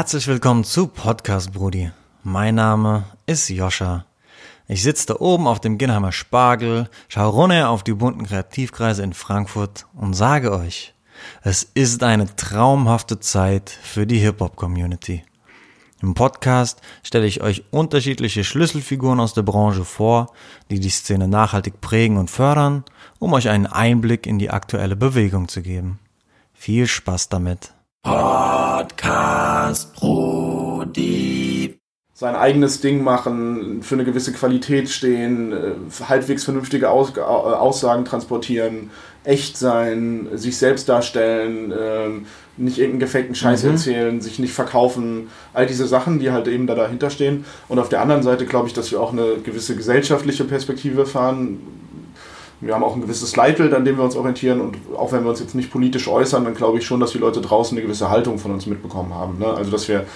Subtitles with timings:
[0.00, 1.90] Herzlich willkommen zu Podcast Brudi.
[2.22, 4.06] Mein Name ist Joscha.
[4.66, 9.12] Ich sitze da oben auf dem Ginnheimer Spargel, schaue runter auf die bunten Kreativkreise in
[9.12, 10.94] Frankfurt und sage euch,
[11.42, 15.22] es ist eine traumhafte Zeit für die Hip-Hop-Community.
[16.00, 20.32] Im Podcast stelle ich euch unterschiedliche Schlüsselfiguren aus der Branche vor,
[20.70, 22.84] die die Szene nachhaltig prägen und fördern,
[23.18, 25.98] um euch einen Einblick in die aktuelle Bewegung zu geben.
[26.54, 27.74] Viel Spaß damit.
[28.02, 31.76] Podcast Brudi.
[32.14, 35.72] sein eigenes Ding machen, für eine gewisse Qualität stehen, äh,
[36.08, 38.90] halbwegs vernünftige Aus äh, Aussagen transportieren,
[39.24, 43.70] echt sein, sich selbst darstellen, ähm, nicht irgendeinen gefakten Scheiß Mhm.
[43.70, 47.44] erzählen, sich nicht verkaufen, all diese Sachen, die halt eben da dahinter stehen.
[47.68, 51.58] Und auf der anderen Seite glaube ich, dass wir auch eine gewisse gesellschaftliche Perspektive fahren.
[52.60, 55.30] Wir haben auch ein gewisses Leitbild, an dem wir uns orientieren und auch wenn wir
[55.30, 58.10] uns jetzt nicht politisch äußern, dann glaube ich schon, dass die Leute draußen eine gewisse
[58.10, 59.38] Haltung von uns mitbekommen haben.
[59.38, 59.46] Ne?
[59.46, 60.06] Also dass wir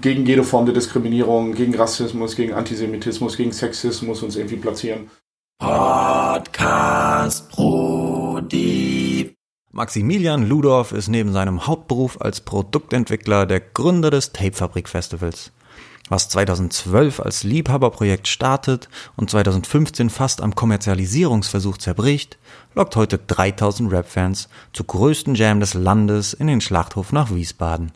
[0.00, 5.10] gegen jede Form der Diskriminierung, gegen Rassismus, gegen Antisemitismus, gegen Sexismus uns irgendwie platzieren.
[5.60, 9.34] Podcast Brudi.
[9.70, 15.52] Maximilian Ludorf ist neben seinem Hauptberuf als Produktentwickler der Gründer des Tapefabrik Festivals.
[16.08, 22.38] Was 2012 als Liebhaberprojekt startet und 2015 fast am Kommerzialisierungsversuch zerbricht,
[22.74, 27.92] lockt heute 3000 Rap-Fans zur größten Jam des Landes in den Schlachthof nach Wiesbaden.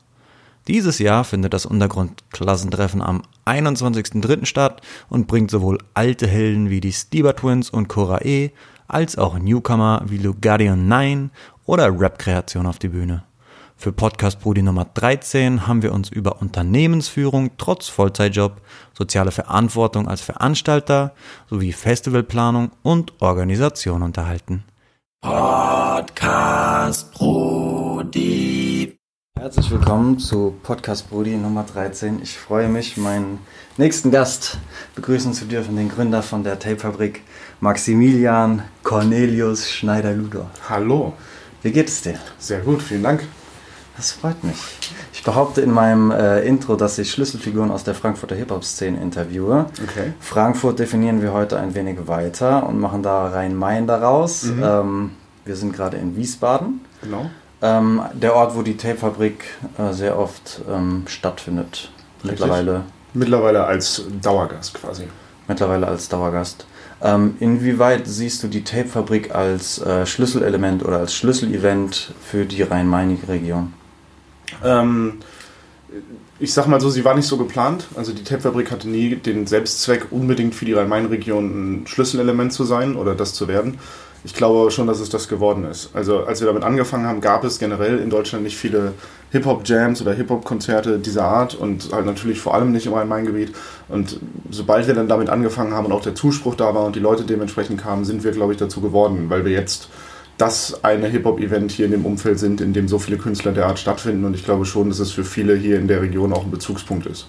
[0.69, 4.47] Dieses Jahr findet das Untergrundklassentreffen am 21.03.
[4.47, 8.51] statt und bringt sowohl alte Helden wie die Stieber Twins und Cora E,
[8.87, 11.31] als auch Newcomer wie Lugardian 9
[11.65, 13.25] oder Rap-Kreation auf die Bühne.
[13.83, 18.61] Für Podcast Brudi Nummer 13 haben wir uns über Unternehmensführung trotz Vollzeitjob,
[18.97, 21.15] soziale Verantwortung als Veranstalter
[21.51, 24.63] sowie Festivalplanung und Organisation unterhalten.
[25.21, 28.97] Podcast Brudi.
[29.37, 32.23] Herzlich willkommen zu Podcast Brudi Nummer 13.
[32.23, 33.41] Ich freue mich, meinen
[33.79, 34.59] nächsten Gast
[34.95, 37.23] begrüßen zu dürfen, den Gründer von der Tapefabrik,
[37.59, 40.49] Maximilian Cornelius Schneider-Ludor.
[40.69, 41.15] Hallo,
[41.63, 42.21] Wie geht es dir?
[42.39, 43.25] sehr gut, vielen Dank.
[43.97, 44.57] Das freut mich.
[45.13, 49.67] Ich behaupte in meinem äh, Intro, dass ich Schlüsselfiguren aus der Frankfurter Hip-Hop-Szene interviewe.
[49.83, 50.15] Okay.
[50.21, 54.45] Frankfurt definieren wir heute ein wenig weiter und machen da Rhein-Main daraus.
[54.45, 55.11] Ähm,
[55.45, 56.81] wir sind gerade in Wiesbaden.
[57.03, 57.31] Genau.
[57.61, 59.45] Ähm, der Ort, wo die Tapefabrik
[59.79, 61.91] äh, sehr oft ähm, stattfindet.
[62.23, 62.83] Mittlerweile,
[63.15, 65.05] Mittlerweile als Dauergast quasi.
[65.49, 66.67] mittlerweile als Dauergast.
[67.03, 73.75] Ähm, inwieweit siehst du die Tapefabrik als äh, Schlüsselelement oder als Schlüsselevent für die Rhein-Main-Region?
[74.65, 75.15] Ähm,
[76.39, 77.87] ich sag mal so, sie war nicht so geplant.
[77.95, 82.97] Also die Tapefabrik hatte nie den Selbstzweck, unbedingt für die Rhein-Main-Region ein Schlüsselelement zu sein
[82.97, 83.79] oder das zu werden.
[84.25, 85.91] Ich glaube schon, dass es das geworden ist.
[85.95, 88.95] Also als wir damit angefangen haben, gab es generell in Deutschland nicht viele
[89.33, 93.53] Hip-Hop-Jams oder Hip-Hop-Konzerte dieser Art und halt natürlich vor allem nicht im Rhein-Main-Gebiet.
[93.89, 94.21] Und
[94.51, 97.25] sobald wir dann damit angefangen haben und auch der Zuspruch da war und die Leute
[97.25, 99.89] dementsprechend kamen, sind wir, glaube ich, dazu geworden, weil wir jetzt
[100.43, 103.79] das eine Hip-Hop-Event hier in dem Umfeld sind, in dem so viele Künstler der Art
[103.79, 104.25] stattfinden.
[104.25, 107.07] Und ich glaube schon, dass es für viele hier in der Region auch ein Bezugspunkt
[107.07, 107.29] ist.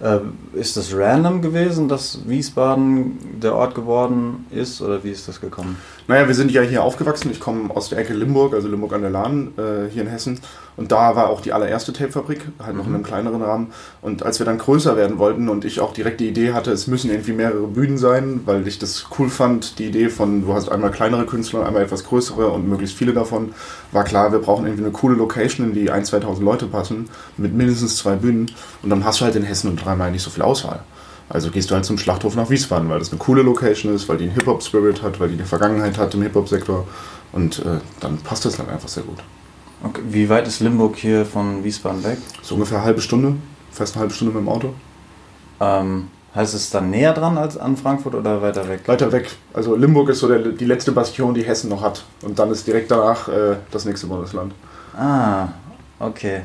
[0.00, 0.20] Äh,
[0.54, 5.76] ist das random gewesen, dass Wiesbaden der Ort geworden ist oder wie ist das gekommen?
[6.08, 7.30] Naja, wir sind ja hier aufgewachsen.
[7.30, 10.40] Ich komme aus der Ecke Limburg, also Limburg an der Lahn, äh, hier in Hessen.
[10.76, 13.68] Und da war auch die allererste Tapefabrik, halt noch in einem kleineren Rahmen.
[14.02, 16.86] Und als wir dann größer werden wollten und ich auch direkt die Idee hatte, es
[16.86, 20.68] müssen irgendwie mehrere Bühnen sein, weil ich das cool fand, die Idee von, du hast
[20.68, 23.54] einmal kleinere Künstler, einmal etwas größere und möglichst viele davon,
[23.92, 27.54] war klar, wir brauchen irgendwie eine coole Location, in die 1.000, 2.000 Leute passen, mit
[27.54, 28.50] mindestens zwei Bühnen.
[28.82, 30.80] Und dann hast du halt in Hessen und dreimal nicht so viel Auswahl.
[31.28, 34.18] Also gehst du halt zum Schlachthof nach Wiesbaden, weil das eine coole Location ist, weil
[34.18, 36.86] die einen Hip-Hop-Spirit hat, weil die eine Vergangenheit hat im Hip-Hop-Sektor.
[37.32, 39.18] Und äh, dann passt das dann einfach sehr gut.
[39.82, 40.02] Okay.
[40.08, 42.18] Wie weit ist Limburg hier von Wiesbaden weg?
[42.42, 43.34] So ungefähr eine halbe Stunde,
[43.70, 44.74] fast eine halbe Stunde mit dem Auto.
[45.60, 48.80] Ähm, heißt es dann näher dran als an Frankfurt oder weiter weg?
[48.86, 49.30] Weiter weg.
[49.54, 52.04] Also Limburg ist so der, die letzte Bastion, die Hessen noch hat.
[52.22, 54.52] Und dann ist direkt danach äh, das nächste Bundesland.
[54.96, 55.48] Ah,
[55.98, 56.42] okay.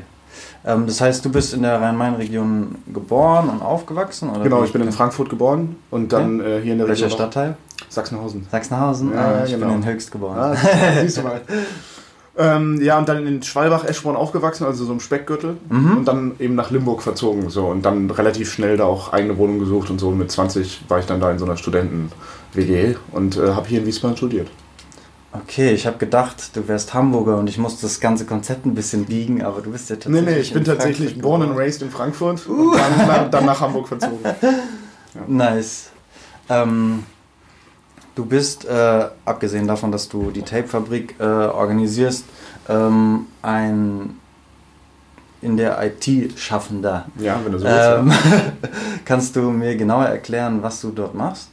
[0.64, 4.30] Ähm, das heißt, du bist in der Rhein-Main-Region geboren und aufgewachsen?
[4.30, 7.18] Oder Genau, ich bin in Frankfurt geboren und dann äh, hier in der Welcher Region.
[7.18, 7.56] Stadtteil?
[7.88, 8.46] Sachsenhausen.
[8.50, 9.12] Sachsenhausen?
[9.12, 9.66] Ja, ah, ich genau.
[9.66, 10.38] bin in Höchst geboren.
[10.38, 10.56] Ah,
[11.00, 11.40] siehst du mal.
[12.38, 15.58] Ähm, ja, und dann in Schwalbach, Eschborn aufgewachsen, also so im Speckgürtel.
[15.68, 17.50] Und dann eben nach Limburg verzogen.
[17.50, 17.66] So.
[17.66, 20.08] Und dann relativ schnell da auch eigene Wohnung gesucht und so.
[20.08, 23.80] Und mit 20 war ich dann da in so einer Studenten-WG und äh, habe hier
[23.80, 24.48] in Wiesbaden studiert.
[25.34, 29.06] Okay, ich habe gedacht, du wärst Hamburger und ich musste das ganze Konzept ein bisschen
[29.06, 30.26] biegen, aber du bist ja Nee, tatsächlich.
[30.34, 33.60] nee, ich bin in tatsächlich born and raised in Frankfurt und dann, nach- dann nach
[33.60, 34.18] Hamburg verzogen.
[35.26, 35.90] Nice.
[36.48, 37.04] Ähm,
[38.14, 42.24] du bist, äh, abgesehen davon, dass du die Tapefabrik äh, organisierst,
[42.68, 44.16] ähm, ein
[45.40, 47.06] in der IT Schaffender.
[47.18, 47.90] Ja, wenn du so willst.
[47.90, 48.12] Ähm,
[49.04, 51.48] kannst du mir genauer erklären, was du dort machst?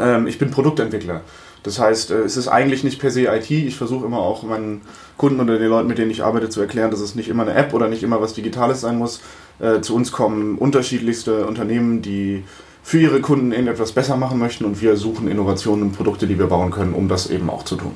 [0.00, 1.20] Ähm, ich bin Produktentwickler.
[1.62, 3.50] Das heißt, äh, es ist eigentlich nicht per se IT.
[3.50, 4.82] Ich versuche immer auch meinen
[5.16, 7.54] Kunden oder den Leuten, mit denen ich arbeite, zu erklären, dass es nicht immer eine
[7.54, 9.20] App oder nicht immer was Digitales sein muss.
[9.60, 12.44] Äh, zu uns kommen unterschiedlichste Unternehmen, die
[12.88, 16.46] für ihre Kunden irgendetwas besser machen möchten und wir suchen Innovationen und Produkte, die wir
[16.46, 17.92] bauen können, um das eben auch zu tun.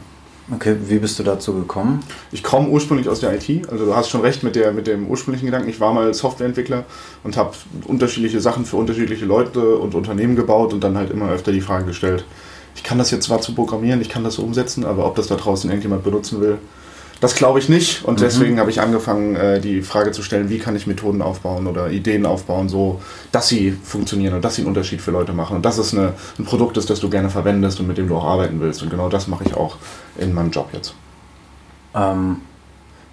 [0.54, 2.02] Okay, wie bist du dazu gekommen?
[2.30, 5.06] Ich komme ursprünglich aus der IT, also du hast schon recht mit, der, mit dem
[5.06, 5.70] ursprünglichen Gedanken.
[5.70, 6.84] Ich war mal Softwareentwickler
[7.24, 7.54] und habe
[7.86, 11.86] unterschiedliche Sachen für unterschiedliche Leute und Unternehmen gebaut und dann halt immer öfter die Frage
[11.86, 12.26] gestellt,
[12.76, 15.26] ich kann das jetzt zwar zu programmieren, ich kann das so umsetzen, aber ob das
[15.26, 16.58] da draußen irgendjemand benutzen will,
[17.22, 18.04] das glaube ich nicht.
[18.04, 18.24] Und Mhm.
[18.24, 21.88] deswegen habe ich angefangen, äh, die Frage zu stellen, wie kann ich Methoden aufbauen oder
[21.90, 25.54] Ideen aufbauen, so dass sie funktionieren und dass sie einen Unterschied für Leute machen.
[25.56, 28.16] Und dass es eine, ein Produkt ist, das du gerne verwendest und mit dem du
[28.16, 28.82] auch arbeiten willst.
[28.82, 29.76] Und genau das mache ich auch
[30.18, 30.94] in meinem Job jetzt.
[31.94, 32.38] Ähm,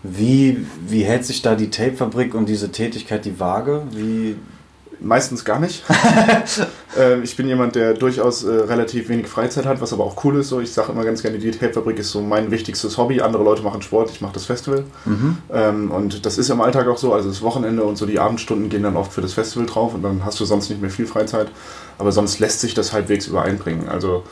[0.02, 3.84] wie, wie hält sich da die Tapefabrik und diese Tätigkeit die Waage?
[3.92, 4.38] Wie,
[5.01, 5.84] Meistens gar nicht.
[6.98, 10.40] ähm, ich bin jemand, der durchaus äh, relativ wenig Freizeit hat, was aber auch cool
[10.40, 10.50] ist.
[10.50, 10.60] So.
[10.60, 13.22] Ich sage immer ganz gerne, die Tapefabrik ist so mein wichtigstes Hobby.
[13.22, 14.84] Andere Leute machen Sport, ich mache das Festival.
[15.54, 17.13] Ähm, und das ist im Alltag auch so.
[17.13, 20.04] Also das Wochenende und so die Abendstunden gehen dann oft für das Festival drauf und
[20.04, 21.48] dann hast du sonst nicht mehr viel Freizeit.
[21.98, 23.88] Aber sonst lässt sich das halbwegs übereinbringen.
[23.88, 24.24] Also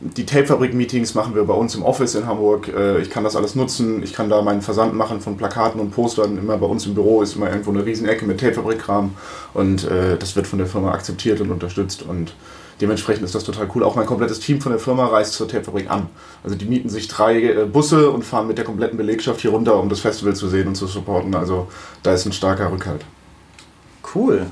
[0.00, 2.68] die Tapefabrik-Meetings machen wir bei uns im Office in Hamburg.
[2.68, 4.02] Äh, Ich kann das alles nutzen.
[4.02, 6.38] Ich kann da meinen Versand machen von Plakaten und Postern.
[6.38, 9.14] Immer bei uns im Büro ist immer irgendwo eine Riesenecke mit Tapefabrik-Kram.
[9.54, 12.02] Und äh, das wird von der Firma akzeptiert und unterstützt.
[12.02, 12.34] Und
[12.80, 13.82] dementsprechend ist das total cool.
[13.82, 16.06] Auch mein komplettes Team von der Firma reist zur Tapefabrik an.
[16.44, 19.80] Also die mieten sich drei äh, Busse und fahren mit der kompletten Belegschaft hier runter,
[19.80, 21.34] um das Festival zu sehen und zu supporten.
[21.34, 21.66] Also
[22.04, 23.04] da ist ein starker Rückhalt.
[24.14, 24.46] cool.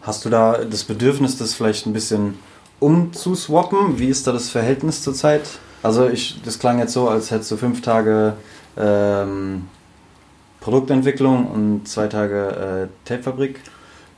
[0.00, 2.38] Hast du da das Bedürfnis, das vielleicht ein bisschen
[2.80, 3.98] umzuswappen?
[3.98, 5.42] Wie ist da das Verhältnis zurzeit?
[5.82, 8.34] Also ich, das klang jetzt so, als hättest du fünf Tage
[8.76, 9.66] ähm,
[10.60, 13.60] Produktentwicklung und zwei Tage äh, Tapefabrik.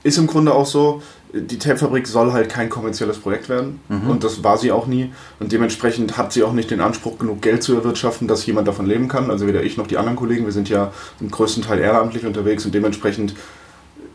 [0.02, 1.02] Ist im Grunde auch so,
[1.32, 5.52] die Tapefabrik soll halt kein kommerzielles Projekt werden und das war sie auch nie und
[5.52, 9.08] dementsprechend hat sie auch nicht den Anspruch, genug Geld zu erwirtschaften, dass jemand davon leben
[9.08, 9.30] kann.
[9.30, 12.64] Also weder ich noch die anderen Kollegen, wir sind ja im größten Teil ehrenamtlich unterwegs
[12.64, 13.34] und dementsprechend,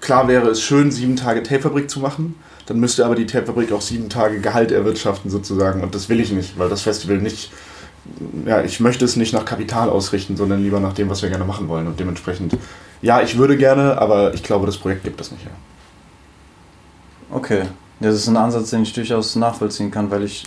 [0.06, 2.36] klar wäre es schön, sieben Tage Tapefabrik zu machen,
[2.68, 6.32] dann müsste aber die Tapefabrik auch sieben Tage Gehalt erwirtschaften sozusagen und das will ich
[6.32, 7.52] nicht, weil das Festival nicht,
[8.46, 11.46] ja, ich möchte es nicht nach Kapital ausrichten, sondern lieber nach dem, was wir gerne
[11.46, 12.56] machen wollen und dementsprechend,
[13.02, 15.52] ja, ich würde gerne, aber ich glaube, das Projekt gibt das nicht her.
[17.32, 17.64] Okay.
[18.00, 20.44] Das ist ein Ansatz, den ich durchaus nachvollziehen kann, weil ich,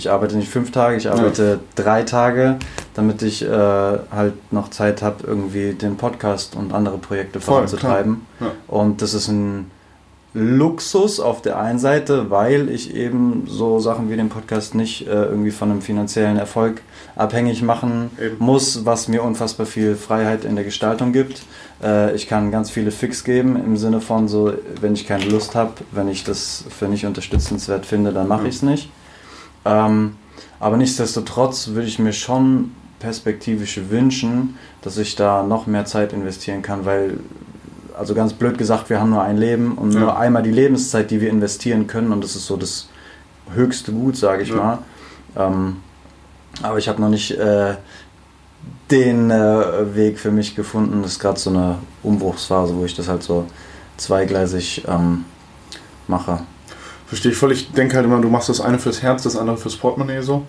[0.00, 2.56] ich arbeite nicht fünf Tage, ich arbeite drei Tage,
[2.94, 8.26] damit ich äh, halt noch Zeit habe, irgendwie den Podcast und andere Projekte voranzutreiben.
[8.38, 8.52] klar.
[8.66, 9.70] Und das ist ein
[10.32, 15.10] Luxus auf der einen Seite, weil ich eben so Sachen wie den Podcast nicht äh,
[15.24, 16.82] irgendwie von einem finanziellen Erfolg
[17.16, 18.36] abhängig machen Eben.
[18.38, 21.42] muss, was mir unfassbar viel Freiheit in der Gestaltung gibt.
[21.82, 25.56] Äh, ich kann ganz viele Fix geben im Sinne von so, wenn ich keine Lust
[25.56, 28.46] habe, wenn ich das für nicht unterstützenswert finde, dann mache Mhm.
[28.48, 28.88] ich es nicht.
[29.64, 30.16] Ähm,
[30.58, 36.62] aber nichtsdestotrotz würde ich mir schon perspektivisch wünschen, dass ich da noch mehr Zeit investieren
[36.62, 37.18] kann, weil,
[37.98, 40.00] also ganz blöd gesagt, wir haben nur ein Leben und Ja.
[40.00, 42.88] nur einmal die Lebenszeit, die wir investieren können und das ist so das
[43.54, 44.56] höchste Gut, sage ich Ja.
[44.56, 44.78] mal.
[45.36, 45.76] Ähm,
[46.62, 47.74] aber ich habe noch nicht äh,
[48.90, 51.02] den äh, Weg für mich gefunden.
[51.02, 53.46] Das ist gerade so eine Umbruchsphase, wo ich das halt so
[53.96, 55.24] zweigleisig ähm,
[56.08, 56.40] mache.
[57.10, 57.50] Verstehe ich voll.
[57.50, 60.46] Ich denke halt immer, du machst das eine fürs Herz, das andere fürs Portemonnaie so.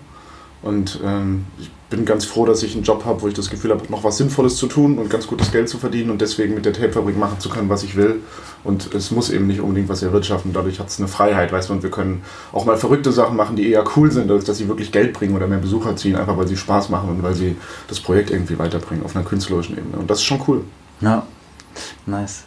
[0.62, 3.72] Und ähm, ich bin ganz froh, dass ich einen Job habe, wo ich das Gefühl
[3.72, 6.64] habe, noch was Sinnvolles zu tun und ganz gutes Geld zu verdienen und deswegen mit
[6.64, 8.20] der Tapefabrik machen zu können, was ich will.
[8.62, 10.52] Und es muss eben nicht unbedingt was erwirtschaften.
[10.52, 13.56] Dadurch hat es eine Freiheit, weißt du, und wir können auch mal verrückte Sachen machen,
[13.56, 16.36] die eher cool sind, als dass sie wirklich Geld bringen oder mehr Besucher ziehen, einfach
[16.36, 17.56] weil sie Spaß machen und weil sie
[17.88, 19.96] das Projekt irgendwie weiterbringen auf einer künstlerischen Ebene.
[19.96, 20.62] Und das ist schon cool.
[21.00, 21.26] Ja,
[22.06, 22.44] nice.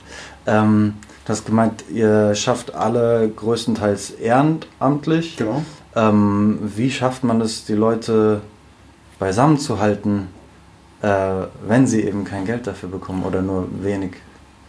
[0.47, 0.93] Ähm,
[1.25, 5.37] du hast gemeint, ihr schafft alle größtenteils ehrenamtlich.
[5.37, 5.63] Genau.
[5.95, 8.41] Ähm, wie schafft man es, die Leute
[9.19, 10.27] beisammen zu halten,
[11.01, 11.07] äh,
[11.67, 14.13] wenn sie eben kein Geld dafür bekommen oder nur wenig?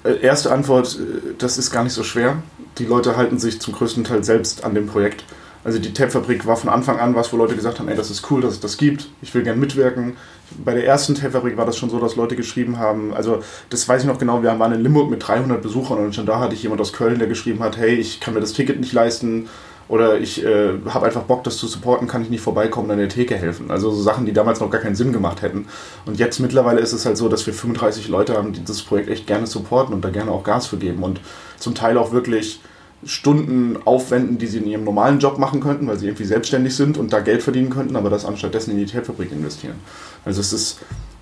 [0.04, 2.42] Äh, Erste Antwort, äh, das ist gar nicht so schwer.
[2.78, 5.24] Die Leute halten sich zum größten Teil selbst an dem Projekt.
[5.66, 8.30] Also die Tapefabrik war von Anfang an was, wo Leute gesagt haben, ey, das ist
[8.30, 9.08] cool, dass es das gibt.
[9.20, 10.16] Ich will gern mitwirken.
[10.64, 14.02] Bei der ersten Tapefabrik war das schon so, dass Leute geschrieben haben, also das weiß
[14.02, 16.62] ich noch genau, wir waren in Limburg mit 300 Besuchern und schon da hatte ich
[16.62, 19.48] jemand aus Köln, der geschrieben hat, hey, ich kann mir das Ticket nicht leisten
[19.88, 22.98] oder ich äh, habe einfach Bock, das zu supporten, kann ich nicht vorbeikommen und an
[23.00, 23.72] der Theke helfen.
[23.72, 25.66] Also so Sachen, die damals noch gar keinen Sinn gemacht hätten.
[26.06, 29.10] Und jetzt mittlerweile ist es halt so, dass wir 35 Leute haben, die das Projekt
[29.10, 31.20] echt gerne supporten und da gerne auch Gas für geben und
[31.58, 32.60] zum Teil auch wirklich
[33.04, 36.96] Stunden aufwenden, die sie in ihrem normalen Job machen könnten, weil sie irgendwie selbstständig sind
[36.98, 39.76] und da Geld verdienen könnten, aber das anstatt dessen in die Tapefabrik investieren.
[40.24, 40.80] Also es ist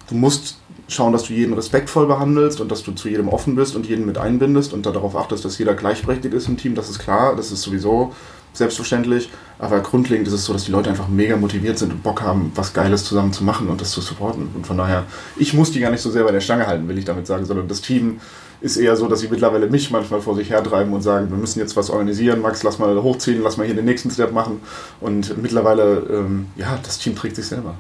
[0.08, 3.74] du musst schauen, dass du jeden respektvoll behandelst und dass du zu jedem offen bist
[3.74, 6.74] und jeden mit einbindest und darauf achtest, dass jeder gleichberechtigt ist im Team.
[6.74, 8.12] Das ist klar, das ist sowieso
[8.52, 9.30] selbstverständlich.
[9.58, 12.52] Aber grundlegend ist es so, dass die Leute einfach mega motiviert sind und Bock haben,
[12.54, 14.48] was Geiles zusammen zu machen und das zu supporten.
[14.54, 15.04] Und von daher,
[15.36, 17.46] ich muss die gar nicht so sehr bei der Stange halten, will ich damit sagen,
[17.46, 18.20] sondern das Team
[18.64, 21.58] ist eher so, dass sie mittlerweile mich manchmal vor sich hertreiben und sagen, wir müssen
[21.58, 24.60] jetzt was organisieren, Max, lass mal hochziehen, lass mal hier den nächsten Step machen.
[25.02, 27.74] Und mittlerweile, ähm, ja, das Team trägt sich selber.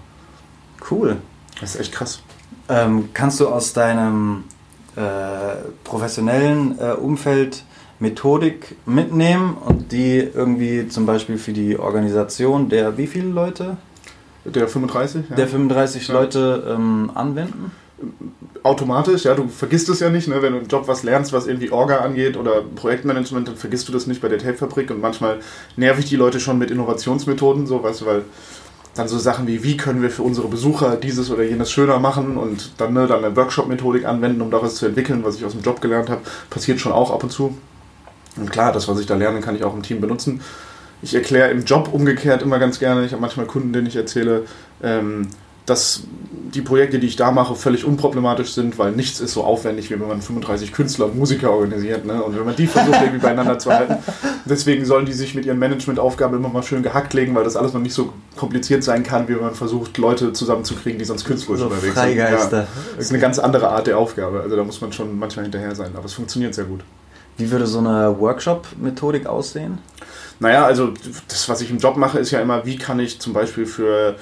[0.90, 1.16] Cool.
[1.58, 2.20] Das ist echt krass.
[2.68, 4.44] Ähm, kannst du aus deinem
[4.94, 5.00] äh,
[5.84, 7.64] professionellen äh, Umfeld
[7.98, 13.78] Methodik mitnehmen und die irgendwie zum Beispiel für die Organisation der wie viele Leute?
[14.44, 15.30] Der 35?
[15.30, 15.36] Ja.
[15.36, 16.14] Der 35 Ja.
[16.14, 17.72] Leute ähm, anwenden?
[18.62, 20.40] Automatisch, ja, du vergisst es ja nicht, ne?
[20.40, 23.92] wenn du im Job was lernst, was irgendwie Orga angeht oder Projektmanagement, dann vergisst du
[23.92, 25.38] das nicht bei der Tape-Fabrik und manchmal
[25.76, 28.22] nerv ich die Leute schon mit Innovationsmethoden, so, weißt du, weil
[28.94, 32.36] dann so Sachen wie, wie können wir für unsere Besucher dieses oder jenes schöner machen
[32.36, 35.62] und dann, ne, dann eine Workshop-Methodik anwenden, um daraus zu entwickeln, was ich aus dem
[35.62, 37.56] Job gelernt habe, passiert schon auch ab und zu.
[38.36, 40.40] Und klar, das, was ich da lerne, kann ich auch im Team benutzen.
[41.02, 44.44] Ich erkläre im Job umgekehrt immer ganz gerne, ich habe manchmal Kunden, denen ich erzähle,
[44.82, 45.28] ähm,
[45.66, 46.02] dass
[46.54, 49.98] die Projekte, die ich da mache, völlig unproblematisch sind, weil nichts ist so aufwendig, wie
[49.98, 52.04] wenn man 35 Künstler und Musiker organisiert.
[52.04, 52.22] Ne?
[52.22, 53.96] Und wenn man die versucht, irgendwie beieinander zu halten.
[54.44, 57.72] Deswegen sollen die sich mit ihren Managementaufgaben immer mal schön gehackt legen, weil das alles
[57.72, 61.60] noch nicht so kompliziert sein kann, wie wenn man versucht, Leute zusammenzukriegen, die sonst künstlerisch
[61.60, 62.48] So unterwegs Freigeister.
[62.50, 62.58] sind.
[62.58, 62.66] Ja,
[62.96, 64.40] das ist eine ganz andere Art der Aufgabe.
[64.42, 65.90] Also da muss man schon manchmal hinterher sein.
[65.96, 66.82] Aber es funktioniert sehr gut.
[67.36, 69.78] Wie würde so eine Workshop-Methodik aussehen?
[70.38, 70.92] Naja, also
[71.26, 74.16] das, was ich im Job mache, ist ja immer, wie kann ich zum Beispiel für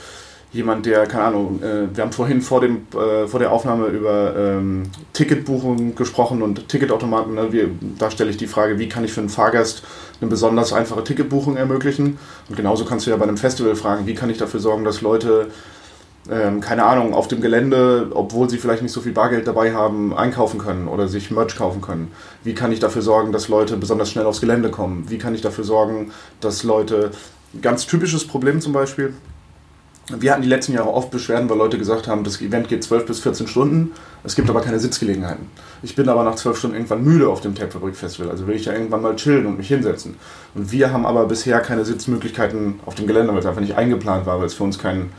[0.53, 4.35] jemand, der, keine Ahnung, äh, wir haben vorhin vor, dem, äh, vor der Aufnahme über
[4.37, 7.35] ähm, Ticketbuchung gesprochen und Ticketautomaten.
[7.35, 7.53] Ne?
[7.53, 9.83] Wir, da stelle ich die Frage, wie kann ich für einen Fahrgast
[10.21, 12.19] eine besonders einfache Ticketbuchung ermöglichen?
[12.49, 15.01] Und genauso kannst du ja bei einem Festival fragen, wie kann ich dafür sorgen, dass
[15.01, 15.49] Leute
[16.31, 20.17] ähm, keine Ahnung, auf dem Gelände, obwohl sie vielleicht nicht so viel Bargeld dabei haben,
[20.17, 22.13] einkaufen können oder sich Merch kaufen können?
[22.45, 25.07] Wie kann ich dafür sorgen, dass Leute besonders schnell aufs Gelände kommen?
[25.09, 27.11] Wie kann ich dafür sorgen, dass Leute,
[27.61, 29.15] ganz typisches Problem zum Beispiel,
[30.09, 33.07] wir hatten die letzten Jahre oft Beschwerden, weil Leute gesagt haben, das Event geht 12
[33.07, 33.93] bis 14 Stunden,
[34.25, 35.47] es gibt aber keine Sitzgelegenheiten.
[35.83, 38.65] Ich bin aber nach 12 Stunden irgendwann müde auf dem Tapefabrik Festival, also will ich
[38.65, 40.17] ja irgendwann mal chillen und mich hinsetzen.
[40.55, 44.27] Und wir haben aber bisher keine Sitzmöglichkeiten auf dem Gelände, weil es einfach nicht eingeplant
[44.27, 45.11] war, weil es für uns kein,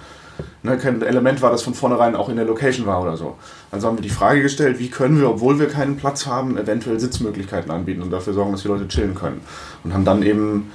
[0.64, 3.38] ne, kein Element war, das von vornherein auch in der Location war oder so.
[3.72, 7.00] Also haben wir die Frage gestellt, wie können wir, obwohl wir keinen Platz haben, eventuell
[7.00, 9.42] Sitzmöglichkeiten anbieten und dafür sorgen, dass die Leute chillen können.
[9.84, 10.72] Und haben dann eben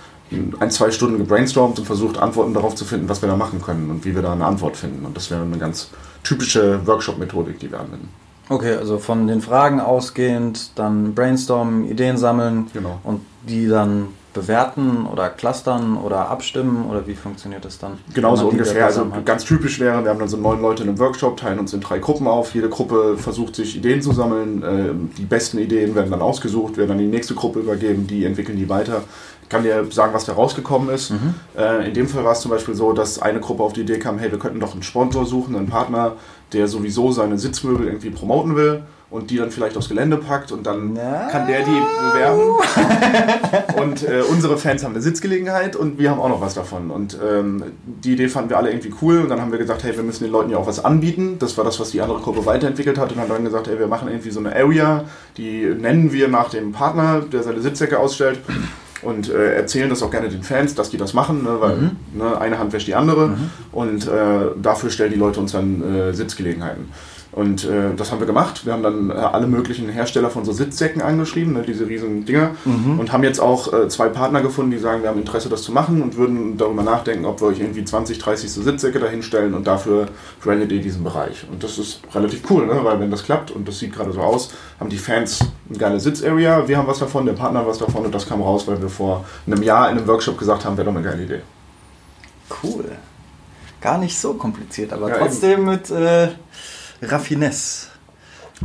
[0.60, 3.90] ein, zwei Stunden gebrainstormt und versucht, Antworten darauf zu finden, was wir da machen können
[3.90, 5.04] und wie wir da eine Antwort finden.
[5.06, 5.88] Und das wäre eine ganz
[6.22, 8.08] typische Workshop-Methodik, die wir anwenden.
[8.50, 12.98] Okay, also von den Fragen ausgehend, dann brainstormen, Ideen sammeln Genau.
[13.04, 17.92] und die dann bewerten oder clustern oder abstimmen oder wie funktioniert das dann?
[18.14, 18.86] Man die ungefähr.
[18.86, 21.72] Also ganz typisch wäre, wir haben dann so neun Leute in einem Workshop, teilen uns
[21.72, 22.54] in drei Gruppen auf.
[22.54, 24.62] Jede Gruppe versucht sich Ideen zu sammeln.
[24.66, 28.24] Ähm, Die besten Ideen werden dann ausgesucht, werden dann in die nächste Gruppe übergeben, die
[28.24, 29.02] entwickeln die weiter.
[29.48, 31.10] Ich kann dir sagen, was da rausgekommen ist.
[31.56, 33.98] Äh, In dem Fall war es zum Beispiel so, dass eine Gruppe auf die Idee
[33.98, 36.16] kam, hey, wir könnten doch einen Sponsor suchen, einen Partner,
[36.52, 40.66] der sowieso seine Sitzmöbel irgendwie promoten will und die dann vielleicht aufs Gelände packt und
[40.66, 41.28] dann Na.
[41.30, 41.70] kann der die
[42.12, 42.42] bewerben.
[43.80, 46.90] Und äh, unsere Fans haben eine Sitzgelegenheit und wir haben auch noch was davon.
[46.90, 49.20] Und ähm, die Idee fanden wir alle irgendwie cool.
[49.20, 51.36] Und dann haben wir gesagt, hey, wir müssen den Leuten ja auch was anbieten.
[51.38, 53.12] Das war das, was die andere Gruppe weiterentwickelt hat.
[53.12, 55.04] Und haben dann gesagt, hey, wir machen irgendwie so eine Area,
[55.36, 58.40] die nennen wir nach dem Partner, der seine Sitzsäcke ausstellt.
[59.02, 62.40] Und äh, erzählen das auch gerne den Fans, dass die das machen, ne, weil ne,
[62.40, 63.36] eine Hand wäscht die andere.
[63.72, 66.88] Und äh, dafür stellen die Leute uns dann äh, Sitzgelegenheiten.
[67.30, 68.64] Und äh, das haben wir gemacht.
[68.64, 72.52] Wir haben dann äh, alle möglichen Hersteller von so Sitzsäcken angeschrieben, ne, diese riesigen Dinger.
[72.98, 75.70] Und haben jetzt auch äh, zwei Partner gefunden, die sagen, wir haben Interesse, das zu
[75.72, 79.66] machen und würden darüber nachdenken, ob wir euch irgendwie 20, 30 so Sitzsäcke dahinstellen und
[79.66, 80.08] dafür
[80.42, 81.46] brandet ihr diesen Bereich.
[81.50, 82.80] Und das ist relativ cool, ne?
[82.82, 86.00] weil wenn das klappt und das sieht gerade so aus, haben die Fans eine geile
[86.00, 88.80] Sitzarea, wir haben was davon, der Partner hat was davon und das kam raus, weil
[88.80, 91.40] wir vor einem Jahr in einem Workshop gesagt haben, wäre doch eine geile Idee.
[92.62, 92.84] Cool.
[93.80, 96.28] Gar nicht so kompliziert, aber Ja, trotzdem mit äh,
[97.02, 97.88] Raffinesse.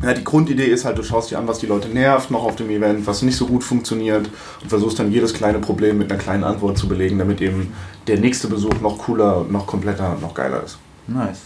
[0.02, 2.56] Ja, die Grundidee ist halt, du schaust dir an, was die Leute nervt noch auf
[2.56, 4.28] dem Event, was nicht so gut funktioniert
[4.62, 7.74] und versuchst dann jedes kleine Problem mit einer kleinen Antwort zu belegen, damit eben
[8.08, 10.80] der nächste Besuch noch cooler, noch kompletter, und noch geiler ist.
[11.08, 11.42] Nice.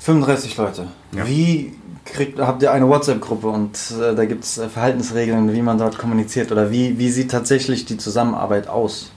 [0.00, 0.88] 35 Leute.
[1.12, 1.26] Ja.
[1.26, 1.74] Wie
[2.04, 5.98] kriegt, habt ihr eine WhatsApp-Gruppe und äh, da gibt es äh, Verhaltensregeln, wie man dort
[5.98, 9.12] kommuniziert oder wie, wie sieht tatsächlich die Zusammenarbeit aus?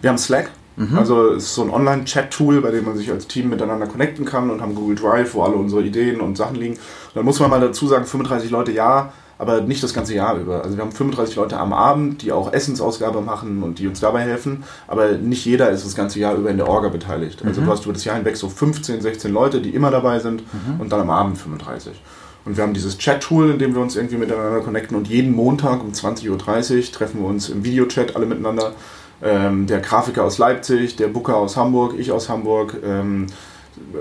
[0.00, 0.50] Wir haben Slack,
[0.96, 4.50] also es ist so ein Online-Chat-Tool, bei dem man sich als Team miteinander connecten kann
[4.50, 6.74] und haben Google Drive, wo alle unsere Ideen und Sachen liegen.
[6.74, 6.80] Und
[7.14, 10.62] dann muss man mal dazu sagen, 35 Leute, ja, aber nicht das ganze Jahr über.
[10.64, 14.22] Also wir haben 35 Leute am Abend, die auch Essensausgabe machen und die uns dabei
[14.22, 17.42] helfen, aber nicht jeder ist das ganze Jahr über in der Orga beteiligt.
[17.44, 17.66] Also Mhm.
[17.66, 20.80] du hast über das Jahr hinweg so 15, 16 Leute, die immer dabei sind Mhm.
[20.80, 22.00] und dann am Abend 35.
[22.44, 25.82] Und wir haben dieses Chat-Tool, in dem wir uns irgendwie miteinander connecten und jeden Montag
[25.82, 28.72] um 20.30 Uhr treffen wir uns im Videochat alle miteinander.
[29.22, 33.26] Ähm, der Grafiker aus Leipzig, der Booker aus Hamburg, ich aus Hamburg, ähm,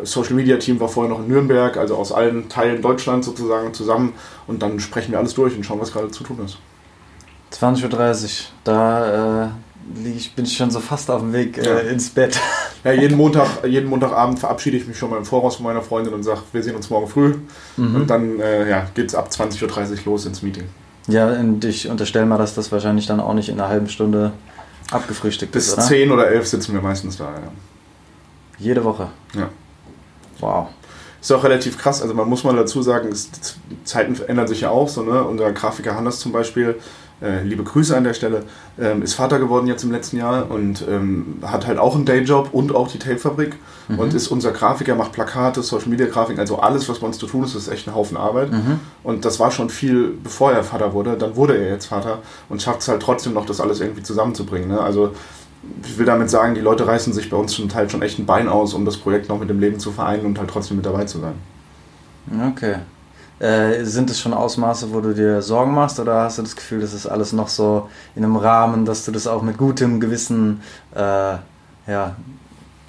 [0.04, 4.14] Social Media Team war vorher noch in Nürnberg, also aus allen Teilen Deutschlands sozusagen zusammen
[4.48, 6.58] und dann sprechen wir alles durch und schauen, was gerade zu tun ist.
[7.54, 8.30] 20.30 Uhr,
[8.64, 9.50] da äh,
[10.16, 11.78] ich, bin ich schon so fast auf dem Weg Ja.
[11.80, 12.40] äh, ins Bett.
[12.84, 16.14] Ja, jeden, Montag, jeden Montagabend verabschiede ich mich schon mal im Voraus von meiner Freundin
[16.14, 17.36] und sage, wir sehen uns morgen früh.
[17.78, 17.96] Mhm.
[17.96, 20.66] Und dann äh, ja, geht es ab 20.30 Uhr los ins Meeting.
[21.08, 24.32] Ja, und ich unterstelle mal, dass das wahrscheinlich dann auch nicht in einer halben Stunde
[24.94, 25.84] abgefrühstückt Bis ist, oder?
[25.84, 27.26] 10 oder 11 sitzen wir meistens da.
[27.26, 27.52] Ja.
[28.58, 29.10] Jede Woche.
[29.36, 29.50] Ja.
[30.40, 30.68] Wow.
[31.22, 33.30] Ist auch relativ krass, also man muss mal dazu sagen, es,
[33.86, 35.24] Zeiten ändern sich ja auch so, ne?
[35.24, 36.80] Unser Grafiker Hannes zum Beispiel,
[37.24, 38.44] äh, liebe Grüße an der Stelle,
[38.80, 42.50] ähm, ist Vater geworden jetzt im letzten Jahr und ähm, hat halt auch einen Dayjob
[42.54, 43.56] und auch die Tapefabrik
[43.88, 44.00] Mhm.
[44.00, 47.28] und ist unser Grafiker, macht Plakate, Social Media Grafiken, also alles, was bei uns zu
[47.28, 48.52] tun ist, ist echt ein Haufen Arbeit.
[48.52, 48.80] Mhm.
[49.04, 52.62] Und das war schon viel, bevor er Vater wurde, dann wurde er jetzt Vater und
[52.62, 54.70] schafft es halt trotzdem noch, das alles irgendwie zusammenzubringen.
[54.70, 54.80] Ne?
[54.80, 55.12] Also
[55.86, 58.26] ich will damit sagen, die Leute reißen sich bei uns zum Teil schon echt ein
[58.26, 60.86] Bein aus, um das Projekt noch mit dem Leben zu vereinen und halt trotzdem mit
[60.86, 61.34] dabei zu sein.
[62.50, 62.76] Okay.
[63.44, 66.80] Äh, sind es schon Ausmaße, wo du dir Sorgen machst oder hast du das Gefühl,
[66.80, 70.62] das ist alles noch so in einem Rahmen, dass du das auch mit gutem Gewissen
[70.96, 71.00] äh,
[71.88, 72.16] ja,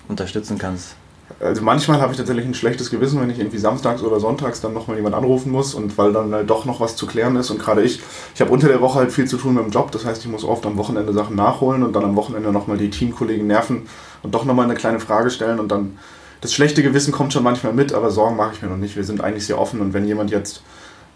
[0.06, 0.94] unterstützen kannst?
[1.40, 4.74] Also manchmal habe ich tatsächlich ein schlechtes Gewissen, wenn ich irgendwie samstags oder sonntags dann
[4.74, 7.58] nochmal jemand anrufen muss und weil dann halt doch noch was zu klären ist und
[7.58, 8.00] gerade ich,
[8.32, 10.30] ich habe unter der Woche halt viel zu tun mit dem Job, das heißt, ich
[10.30, 13.88] muss oft am Wochenende Sachen nachholen und dann am Wochenende nochmal die Teamkollegen nerven
[14.22, 15.98] und doch nochmal eine kleine Frage stellen und dann
[16.40, 18.96] das schlechte Gewissen kommt schon manchmal mit, aber Sorgen mache ich mir noch nicht.
[18.96, 20.62] Wir sind eigentlich sehr offen und wenn jemand jetzt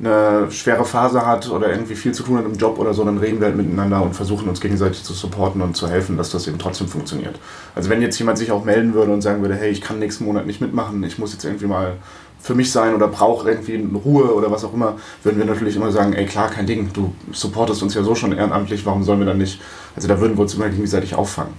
[0.01, 3.19] eine schwere Phase hat oder irgendwie viel zu tun hat im Job oder so, dann
[3.19, 6.47] reden wir halt miteinander und versuchen uns gegenseitig zu supporten und zu helfen, dass das
[6.47, 7.39] eben trotzdem funktioniert.
[7.75, 10.25] Also wenn jetzt jemand sich auch melden würde und sagen würde, hey, ich kann nächsten
[10.25, 11.97] Monat nicht mitmachen, ich muss jetzt irgendwie mal
[12.41, 15.91] für mich sein oder brauche irgendwie Ruhe oder was auch immer, würden wir natürlich immer
[15.91, 19.27] sagen, ey klar, kein Ding, du supportest uns ja so schon ehrenamtlich, warum sollen wir
[19.27, 19.61] dann nicht?
[19.97, 21.55] Also da würden wir uns immer gegenseitig auffangen.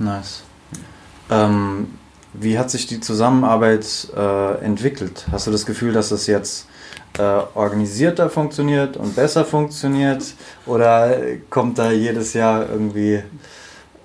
[0.00, 0.42] Nice.
[1.30, 1.86] Ähm,
[2.32, 5.26] wie hat sich die Zusammenarbeit äh, entwickelt?
[5.30, 6.66] Hast du das Gefühl, dass das jetzt
[7.18, 7.22] äh,
[7.54, 10.34] organisierter funktioniert und besser funktioniert?
[10.66, 11.16] Oder
[11.50, 13.22] kommt da jedes Jahr irgendwie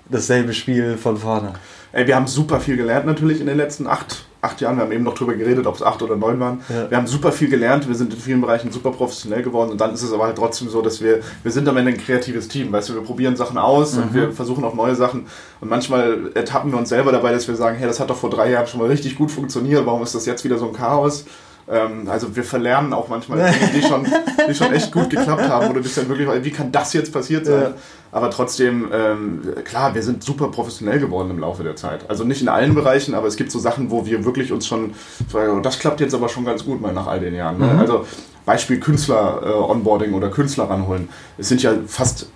[0.08, 1.54] dasselbe Spiel von vorne?
[1.92, 4.76] Ey, wir haben super viel gelernt natürlich in den letzten acht, acht Jahren.
[4.76, 6.60] Wir haben eben noch drüber geredet, ob es acht oder neun waren.
[6.68, 6.90] Ja.
[6.90, 9.94] Wir haben super viel gelernt, wir sind in vielen Bereichen super professionell geworden und dann
[9.94, 12.72] ist es aber halt trotzdem so, dass wir, wir sind am Ende ein kreatives Team,
[12.72, 15.26] weißt du, wir probieren Sachen aus und wir versuchen auch neue Sachen
[15.60, 18.30] und manchmal ertappen wir uns selber dabei, dass wir sagen, hey, das hat doch vor
[18.30, 21.24] drei Jahren schon mal richtig gut funktioniert, warum ist das jetzt wieder so ein Chaos?
[21.68, 24.06] Ähm, also wir verlernen auch manchmal Dinge, die schon,
[24.48, 27.12] die schon echt gut geklappt haben, wo du dich dann wirklich, wie kann das jetzt
[27.12, 27.62] passiert sein?
[27.62, 27.72] Ja.
[28.12, 32.08] Aber trotzdem, ähm, klar, wir sind super professionell geworden im Laufe der Zeit.
[32.08, 34.94] Also nicht in allen Bereichen, aber es gibt so Sachen, wo wir wirklich uns schon,
[35.28, 37.58] so, das klappt jetzt aber schon ganz gut mal nach all den Jahren.
[37.58, 37.76] Ne?
[37.78, 38.06] Also
[38.44, 41.08] Beispiel Künstler-Onboarding oder Künstler ranholen.
[41.38, 42.28] Es sind ja fast,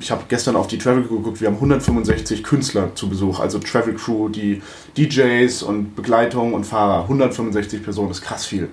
[0.00, 3.38] ich habe gestern auf die Travel Crew geguckt, wir haben 165 Künstler zu Besuch.
[3.40, 4.62] Also Travel Crew, die
[4.96, 7.02] DJs und Begleitung und Fahrer.
[7.02, 8.68] 165 Personen, ist krass viel.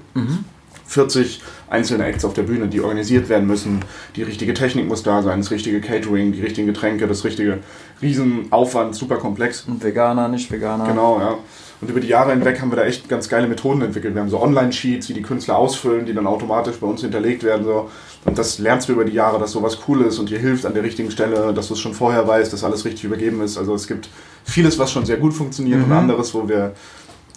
[0.88, 3.86] 40 einzelne Acts auf der Bühne, die organisiert werden müssen.
[4.16, 7.60] Die richtige Technik muss da sein, das richtige Catering, die richtigen Getränke, das richtige
[8.02, 9.66] Riesenaufwand, super komplex.
[9.68, 10.88] Und Veganer, nicht Veganer?
[10.88, 11.38] Genau, ja.
[11.82, 14.14] Und über die Jahre hinweg haben wir da echt ganz geile Methoden entwickelt.
[14.14, 17.64] Wir haben so Online-Sheets, die die Künstler ausfüllen, die dann automatisch bei uns hinterlegt werden.
[17.64, 17.90] So.
[18.26, 20.74] Und das lernst du über die Jahre, dass sowas cool ist und dir hilft an
[20.74, 23.58] der richtigen Stelle, dass du es schon vorher weißt, dass alles richtig übergeben ist.
[23.58, 24.10] Also es gibt
[24.44, 26.74] vieles, was schon sehr gut funktioniert und anderes, wo wir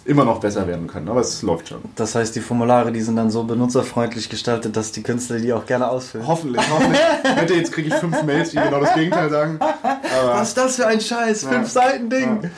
[0.05, 1.07] immer noch besser werden können.
[1.07, 1.79] Aber es läuft schon.
[1.95, 5.65] Das heißt, die Formulare, die sind dann so benutzerfreundlich gestaltet, dass die Künstler die auch
[5.65, 6.27] gerne ausfüllen.
[6.27, 6.99] Hoffentlich, hoffentlich.
[7.39, 9.59] Bitte, jetzt kriege ich fünf Mails, die genau das Gegenteil sagen.
[9.61, 11.43] Aber, Was ist das für ein Scheiß?
[11.43, 11.49] Ja.
[11.49, 12.39] Fünf-Seiten-Ding.
[12.43, 12.49] Ja.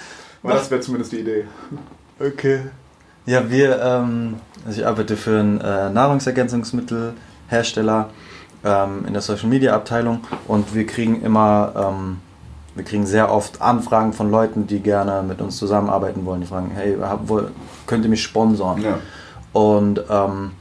[0.46, 1.46] Aber das wäre zumindest die Idee.
[2.18, 2.62] Okay.
[3.26, 8.10] Ja, wir, ähm, also ich arbeite für einen äh, Nahrungsergänzungsmittelhersteller
[8.64, 12.22] ähm, in der Social Media Abteilung und wir kriegen immer, ähm,
[12.74, 16.40] wir kriegen sehr oft Anfragen von Leuten, die gerne mit uns zusammenarbeiten wollen.
[16.40, 17.52] Die fragen, hey, hab, wohl,
[17.86, 18.82] könnt ihr mich sponsoren?
[18.82, 19.00] Ja.
[19.52, 20.52] Und ähm,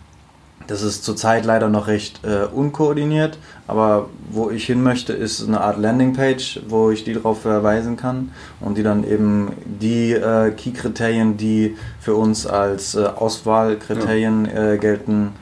[0.66, 5.60] das ist zurzeit leider noch recht äh, unkoordiniert, aber wo ich hin möchte, ist eine
[5.60, 11.36] Art Landingpage, wo ich die darauf verweisen kann und die dann eben die äh, Key-Kriterien,
[11.36, 15.32] die für uns als äh, Auswahlkriterien äh, gelten,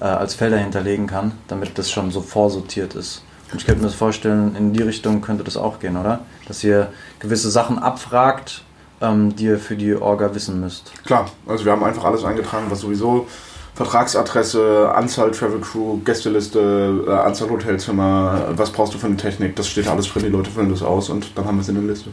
[0.00, 3.22] äh, als Felder hinterlegen kann, damit das schon so vorsortiert ist.
[3.50, 6.20] Und ich könnte mir das vorstellen, in die Richtung könnte das auch gehen, oder?
[6.46, 8.62] Dass ihr gewisse Sachen abfragt,
[9.00, 10.92] ähm, die ihr für die Orga wissen müsst.
[11.04, 13.26] Klar, also wir haben einfach alles eingetragen, was sowieso
[13.78, 19.68] Vertragsadresse, Anzahl Travel Crew, Gästeliste, äh, Anzahl Hotelzimmer, was brauchst du für eine Technik, das
[19.68, 21.84] steht alles drin, die Leute füllen das aus und dann haben wir es in der
[21.84, 22.10] Liste.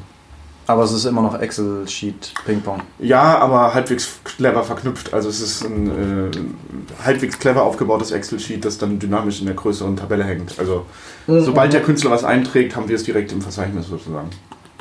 [0.67, 2.81] Aber es ist immer noch Excel-Sheet Ping-Pong.
[2.99, 5.11] Ja, aber halbwegs clever verknüpft.
[5.11, 9.97] Also es ist ein äh, halbwegs clever aufgebautes Excel-Sheet, das dann dynamisch in der größeren
[9.97, 10.59] Tabelle hängt.
[10.59, 10.85] Also
[11.25, 14.29] sobald der Künstler was einträgt, haben wir es direkt im Verzeichnis sozusagen.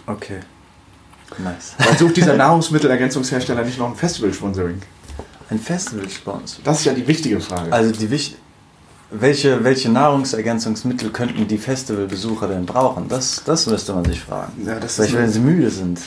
[0.06, 0.40] Okay.
[1.38, 1.74] Nice.
[1.78, 4.82] Warum sucht dieser Nahrungsmittelergänzungshersteller nicht noch ein Festival-Sponsoring?
[5.50, 6.60] Ein Festival-Sponsor.
[6.64, 7.72] Das ist ja die wichtige Frage.
[7.72, 8.38] Also die wichtig.
[9.10, 13.06] Welche, welche Nahrungsergänzungsmittel könnten die Festivalbesucher denn brauchen?
[13.08, 14.52] Das, das müsste man sich fragen.
[14.66, 16.00] ja, das Vielleicht, wenn sie müde sind.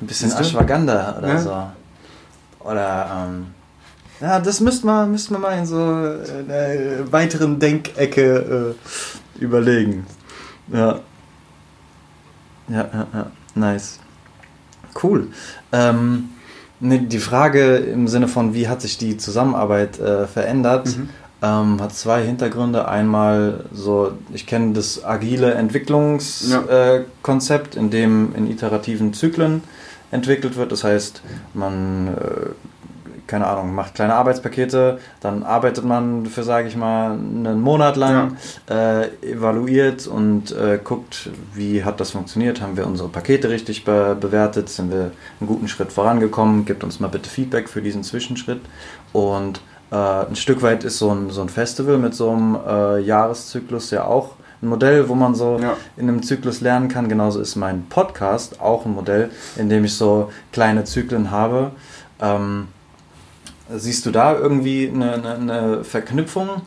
[0.00, 0.32] Ein bisschen?
[0.32, 1.38] Ashwagandha oder Ja.
[1.38, 2.66] so.
[2.68, 3.46] Oder, ähm,
[4.20, 8.74] ja, das müsste man, müsste man mal in so einer weiteren Denkecke
[9.38, 10.06] äh, überlegen.
[10.72, 11.00] Ja.
[12.68, 13.26] Ja, ja, ja.
[13.54, 13.98] Nice.
[15.00, 15.28] Cool.
[15.70, 16.30] Ähm,
[16.82, 21.08] ne, die Frage im Sinne von, wie hat sich die Zusammenarbeit äh, verändert, Mhm.
[21.42, 22.86] ähm, hat zwei Hintergründe.
[22.88, 29.62] Einmal so, ich kenne das agile Entwicklungskonzept, äh, Konzept, in dem in iterativen Zyklen
[30.10, 30.70] entwickelt wird.
[30.72, 31.22] Das heißt,
[31.54, 32.50] man, äh,
[33.32, 38.36] keine Ahnung, macht kleine Arbeitspakete, dann arbeitet man für, sage ich mal, einen Monat lang,
[38.68, 44.14] äh, evaluiert und äh, guckt, wie hat das funktioniert, haben wir unsere Pakete richtig be
[44.20, 48.60] bewertet, sind wir einen guten Schritt vorangekommen, gibt uns mal bitte Feedback für diesen Zwischenschritt
[49.14, 52.98] und äh, ein Stück weit ist so ein, so ein Festival mit so einem äh,
[53.00, 55.72] Jahreszyklus ja auch ein Modell, wo man so Ja.
[55.96, 57.08] in einem Zyklus lernen kann.
[57.08, 61.72] Genauso ist mein Podcast auch ein Modell, in dem ich so kleine Zyklen habe.
[62.20, 62.68] Ähm,
[63.78, 66.62] siehst du da irgendwie eine, eine, eine Verknüpfung?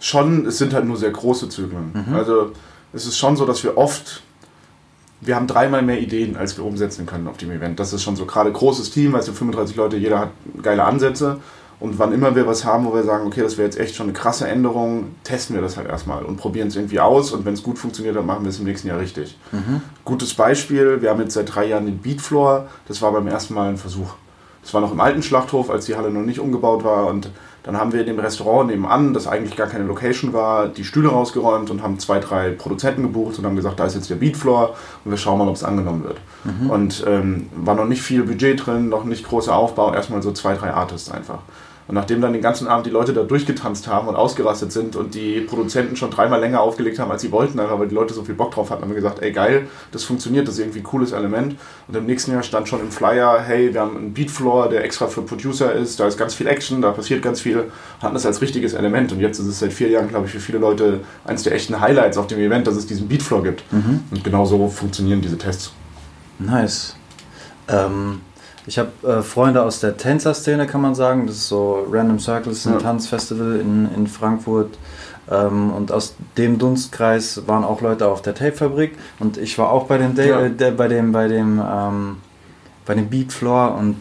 [0.00, 1.92] schon, es sind halt nur sehr große Zyklen.
[2.08, 2.14] Mhm.
[2.14, 2.52] Also
[2.92, 4.22] es ist schon so, dass wir oft,
[5.20, 7.78] wir haben dreimal mehr Ideen, als wir umsetzen können auf dem Event.
[7.78, 10.30] Das ist schon so gerade großes Team, also 35 Leute, jeder hat
[10.62, 11.38] geile Ansätze.
[11.78, 14.04] Und wann immer wir was haben, wo wir sagen, okay, das wäre jetzt echt schon
[14.04, 17.32] eine krasse Änderung, testen wir das halt erstmal und probieren es irgendwie aus.
[17.32, 19.38] Und wenn es gut funktioniert, dann machen wir es im nächsten Jahr richtig.
[20.04, 22.68] Gutes Beispiel, wir haben jetzt seit drei Jahren den Beatfloor.
[22.86, 24.12] Das war beim ersten Mal ein Versuch.
[24.62, 27.06] Das war noch im alten Schlachthof, als die Halle noch nicht umgebaut war.
[27.06, 27.30] Und
[27.62, 31.10] dann haben wir in dem Restaurant nebenan, das eigentlich gar keine Location war, die Stühle
[31.10, 34.74] rausgeräumt und haben zwei, drei Produzenten gebucht und haben gesagt, da ist jetzt der Beatfloor
[35.04, 36.18] und wir schauen mal, ob es angenommen wird.
[36.70, 40.54] Und ähm, war noch nicht viel Budget drin, noch nicht großer Aufbau, erstmal so zwei,
[40.54, 41.40] drei Artists einfach.
[41.90, 45.12] Und nachdem dann den ganzen Abend die Leute da durchgetanzt haben und ausgerastet sind und
[45.16, 48.22] die Produzenten schon dreimal länger aufgelegt haben, als sie wollten, einfach weil die Leute so
[48.22, 50.84] viel Bock drauf hatten, haben wir gesagt, ey geil, das funktioniert, das ist irgendwie ein
[50.84, 51.56] cooles Element.
[51.88, 55.08] Und im nächsten Jahr stand schon im Flyer, hey, wir haben einen Beatfloor, der extra
[55.08, 58.40] für Producer ist, da ist ganz viel Action, da passiert ganz viel, hatten das als
[58.40, 59.10] richtiges Element.
[59.10, 61.80] Und jetzt ist es seit vier Jahren, glaube ich, für viele Leute eines der echten
[61.80, 63.64] Highlights auf dem Event, dass es diesen Beatfloor gibt.
[64.12, 65.72] Und genau so funktionieren diese Tests.
[66.38, 66.94] Nice.
[67.66, 68.20] Ähm,
[68.66, 71.26] ich habe äh, Freunde aus der Tänzer-Szene, kann man sagen.
[71.26, 72.78] Das ist so Random Circles, ein Ja.
[72.78, 74.78] Tanzfestival in, in Frankfurt.
[75.30, 78.96] Ähm, und aus dem Dunstkreis waren auch Leute auf der Tape-Fabrik.
[79.18, 80.40] Und ich war auch bei dem, Day, Ja.
[80.40, 82.16] äh, der, bei dem, bei dem, ähm,
[82.86, 83.96] bei dem Beatfloor und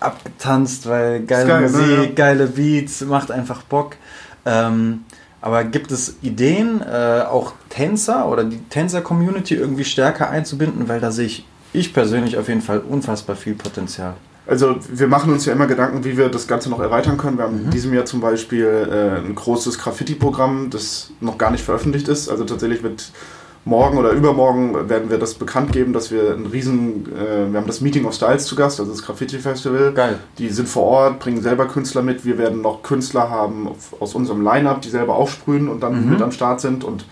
[0.00, 1.68] abgetanzt, weil geile geil, ne?
[1.68, 2.14] Musik, Ja.
[2.14, 3.96] geile Beats, macht einfach Bock.
[4.44, 5.04] Ähm,
[5.40, 10.88] aber gibt es Ideen, äh, auch Tänzer oder die Tänzer-Community irgendwie stärker einzubinden?
[10.88, 14.14] Weil da sehe ich, ich persönlich auf jeden Fall unfassbar viel Potenzial.
[14.46, 17.38] Also wir machen uns ja immer Gedanken, wie wir das Ganze noch erweitern können.
[17.38, 17.64] Wir haben Mhm.
[17.66, 22.28] in diesem Jahr zum Beispiel äh, ein großes Graffiti-Programm, das noch gar nicht veröffentlicht ist.
[22.28, 23.12] Also tatsächlich wird
[23.64, 27.68] morgen oder übermorgen werden wir das bekannt geben, dass wir ein riesen, äh, wir haben
[27.68, 29.92] das Meeting of Styles zu Gast, also das Graffiti-Festival.
[29.92, 30.18] Geil.
[30.38, 32.24] Die sind vor Ort, bringen selber Künstler mit.
[32.24, 33.68] Wir werden noch Künstler haben
[34.00, 36.10] aus unserem Line-Up, die selber aufsprühen und dann Mhm.
[36.10, 37.04] mit am Start sind und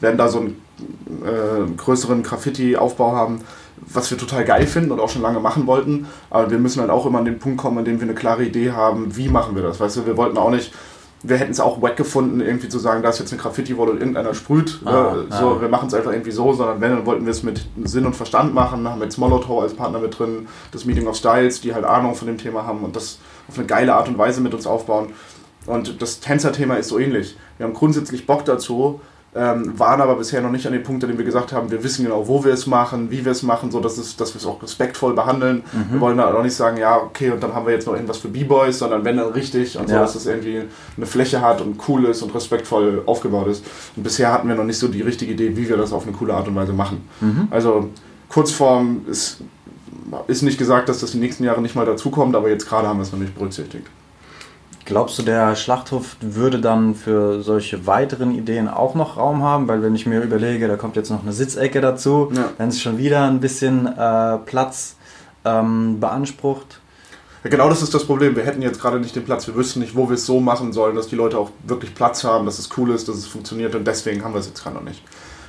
[0.00, 0.56] werden da so einen
[1.24, 3.40] äh, größeren Graffiti-Aufbau haben,
[3.92, 6.06] was wir total geil finden und auch schon lange machen wollten.
[6.30, 8.44] Aber wir müssen halt auch immer an den Punkt kommen, an dem wir eine klare
[8.44, 9.80] Idee haben, wie machen wir das.
[9.80, 10.72] Weißt du, wir wollten auch nicht,
[11.22, 13.98] wir hätten es auch wack gefunden, irgendwie zu sagen, da ist jetzt eine Graffiti-Wall und
[13.98, 14.80] irgendeiner sprüht.
[14.84, 15.60] Ah, äh, so, ah.
[15.60, 18.14] wir machen es einfach irgendwie so, sondern wenn, dann wollten wir es mit Sinn und
[18.14, 18.88] Verstand machen.
[18.88, 22.26] Haben jetzt Molotow als Partner mit drin, das Meeting of Styles, die halt Ahnung von
[22.26, 23.18] dem Thema haben und das
[23.48, 25.12] auf eine geile Art und Weise mit uns aufbauen.
[25.66, 27.36] Und das Tänzer-Thema ist so ähnlich.
[27.56, 29.00] Wir haben grundsätzlich Bock dazu,
[29.36, 31.82] ähm, waren aber bisher noch nicht an dem Punkt, an dem wir gesagt haben, wir
[31.82, 34.38] wissen genau, wo wir es machen, wie wir es machen, so dass, es, dass wir
[34.40, 35.64] es auch respektvoll behandeln.
[35.90, 38.18] Wir wollen da auch nicht sagen, ja, okay, und dann haben wir jetzt noch irgendwas
[38.18, 40.00] für B-Boys, sondern wenn dann richtig und so, Ja.
[40.02, 40.62] dass es irgendwie
[40.96, 43.64] eine Fläche hat und cool ist und respektvoll aufgebaut ist.
[43.96, 46.12] Und bisher hatten wir noch nicht so die richtige Idee, wie wir das auf eine
[46.16, 47.08] coole Art und Weise machen.
[47.50, 47.88] Also
[48.28, 49.38] Kurzform ist,
[50.28, 52.98] ist nicht gesagt, dass das die nächsten Jahre nicht mal dazukommt, aber jetzt gerade haben
[52.98, 53.86] wir es noch nicht berücksichtigt.
[54.86, 59.66] Glaubst du, der Schlachthof würde dann für solche weiteren Ideen auch noch Raum haben?
[59.66, 62.50] Weil wenn ich mir überlege, da kommt jetzt noch eine Sitzecke dazu, Ja.
[62.58, 64.96] dann ist schon wieder ein bisschen äh, Platz
[65.46, 66.80] ähm, beansprucht.
[67.44, 68.36] Ja, genau das ist das Problem.
[68.36, 69.46] Wir hätten jetzt gerade nicht den Platz.
[69.46, 72.22] Wir wüssten nicht, wo wir es so machen sollen, dass die Leute auch wirklich Platz
[72.24, 74.76] haben, dass es cool ist, dass es funktioniert und deswegen haben wir es jetzt gerade
[74.76, 75.02] noch nicht.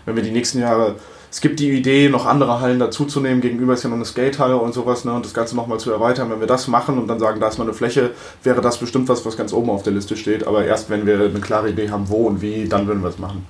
[0.05, 0.95] Wenn wir die nächsten Jahre,
[1.35, 4.73] es gibt die Idee, noch andere Hallen dazuzunehmen, gegenüber ist ja noch eine Skatehalle und
[4.73, 6.29] sowas, ne, und das Ganze nochmal zu erweitern.
[6.29, 9.09] Wenn wir das machen und dann sagen, da ist noch eine Fläche, wäre das bestimmt
[9.09, 10.47] was, was ganz oben auf der Liste steht.
[10.47, 13.19] Aber erst wenn wir eine klare Idee haben, wo und wie, dann würden wir es
[13.19, 13.45] machen.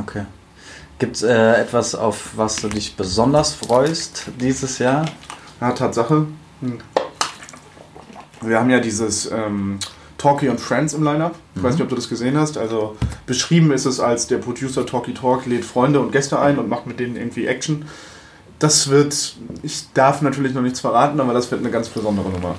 [0.00, 0.24] Okay.
[0.98, 5.04] Gibt es äh, etwas, auf was du dich besonders freust dieses Jahr?
[5.60, 6.24] Ja, Tatsache.
[6.62, 6.78] Hm.
[8.40, 9.78] Wir haben ja dieses ähm,
[10.26, 11.36] Talkie und Friends im Lineup.
[11.54, 12.58] Ich weiß nicht, ob du das gesehen hast.
[12.58, 16.68] Also beschrieben ist es als der Producer Talkie Talk lädt Freunde und Gäste ein und
[16.68, 17.84] macht mit denen irgendwie Action.
[18.58, 22.56] Das wird, ich darf natürlich noch nichts verraten, aber das wird eine ganz besondere Nummer.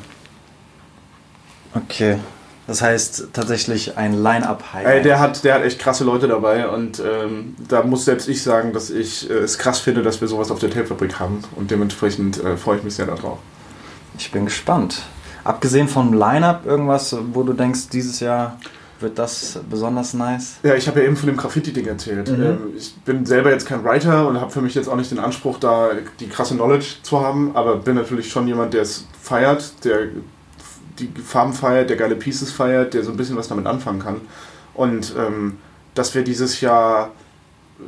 [1.73, 2.19] Okay.
[2.67, 5.03] Das heißt tatsächlich ein Line-Up-Highlight.
[5.03, 8.71] der, hat, der hat echt krasse Leute dabei und ähm, da muss selbst ich sagen,
[8.71, 12.41] dass ich äh, es krass finde, dass wir sowas auf der Tapefabrik haben und dementsprechend
[12.41, 13.39] äh, freue ich mich sehr darauf.
[14.17, 15.01] Ich bin gespannt.
[15.47, 18.57] Abgesehen vom Line-Up, irgendwas, wo du denkst, dieses Jahr
[18.99, 20.57] wird das besonders nice?
[20.61, 22.29] Ja, ich habe ja eben von dem Graffiti-Ding erzählt.
[22.29, 22.43] Mhm.
[22.43, 25.19] Ähm, ich bin selber jetzt kein Writer und habe für mich jetzt auch nicht den
[25.19, 29.85] Anspruch, da die krasse Knowledge zu haben, aber bin natürlich schon jemand, der es feiert,
[29.85, 30.07] der
[30.99, 34.19] die Farben feiert, der geile Pieces feiert, der so ein bisschen was damit anfangen kann.
[34.73, 35.59] Und ähm,
[35.93, 37.11] dass wir dieses Jahr,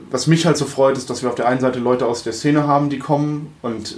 [0.09, 2.31] was mich halt so freut, ist, dass wir auf der einen Seite Leute aus der
[2.31, 3.97] Szene haben, die kommen und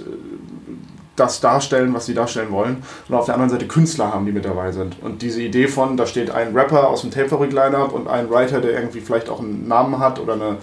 [1.22, 2.82] das darstellen, was sie darstellen wollen.
[3.08, 4.96] Und auf der anderen Seite Künstler haben, die mit dabei sind.
[5.00, 8.72] Und diese Idee von, da steht ein Rapper aus dem Tapefabrik-Line-Up und ein Writer, der
[8.72, 10.56] irgendwie vielleicht auch einen Namen hat oder eine,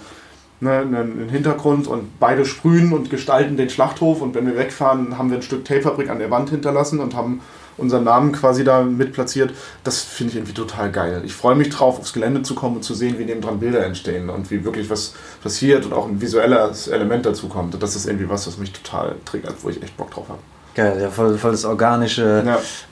[0.60, 5.30] ne, einen Hintergrund und beide sprühen und gestalten den Schlachthof und wenn wir wegfahren, haben
[5.30, 7.40] wir ein Stück Tapefabrik an der Wand hinterlassen und haben
[7.80, 9.52] unseren Namen quasi da mit platziert.
[9.82, 11.22] Das finde ich irgendwie total geil.
[11.24, 14.30] Ich freue mich drauf, aufs Gelände zu kommen und zu sehen, wie nebendran Bilder entstehen
[14.30, 17.74] und wie wirklich was passiert und auch ein visuelles Element dazu kommt.
[17.74, 20.40] Und das ist irgendwie was, was mich total triggert, wo ich echt Bock drauf habe.
[20.74, 22.44] Geil, ja, voll, voll das organische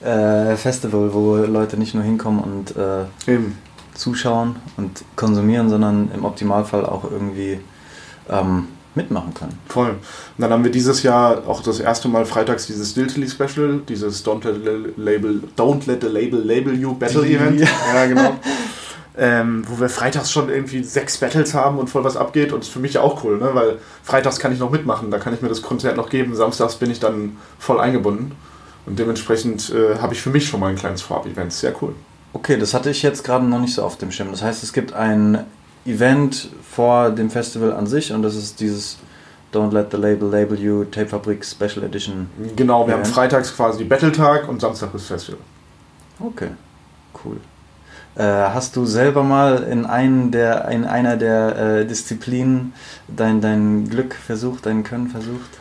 [0.03, 3.57] Ja, äh, Festival, wo Leute nicht nur hinkommen und äh, eben.
[3.93, 7.61] zuschauen und konsumieren, sondern im Optimalfall auch irgendwie
[8.29, 8.67] ähm,
[8.99, 9.57] mitmachen können.
[9.67, 9.89] Voll.
[9.89, 9.99] Und
[10.37, 14.45] dann haben wir dieses Jahr auch das erste Mal freitags dieses Stiltily Special, dieses Don't
[14.45, 17.61] Let the Label, Don't Let the Label Label You Battle Event.
[17.93, 18.35] Ja, genau.
[19.17, 22.67] ähm, wo wir freitags schon irgendwie sechs Battles haben und voll was abgeht und das
[22.67, 23.49] ist für mich ja auch cool, ne?
[23.53, 26.75] weil freitags kann ich noch mitmachen, da kann ich mir das Konzert noch geben, samstags
[26.75, 28.31] bin ich dann voll eingebunden
[28.85, 31.95] und dementsprechend äh, habe ich für mich schon mal ein kleines Vorab-Event, sehr cool.
[32.31, 34.29] Okay, das hatte ich jetzt gerade noch nicht so auf dem Schirm.
[34.31, 35.45] Das heißt, es gibt ein
[35.85, 38.97] Event vor dem Festival an sich und das ist dieses
[39.53, 42.29] Don't Let the Label Label You Tape Fabrik Special Edition.
[42.55, 43.09] Genau, wir haben Ja.
[43.09, 45.39] freitags quasi Battletag und Samstag das Festival.
[46.19, 46.49] Okay,
[47.25, 47.37] cool.
[48.15, 52.73] Äh, hast du selber mal in, einen der, in einer der äh, Disziplinen
[53.07, 55.58] dein, dein Glück versucht, dein Können versucht?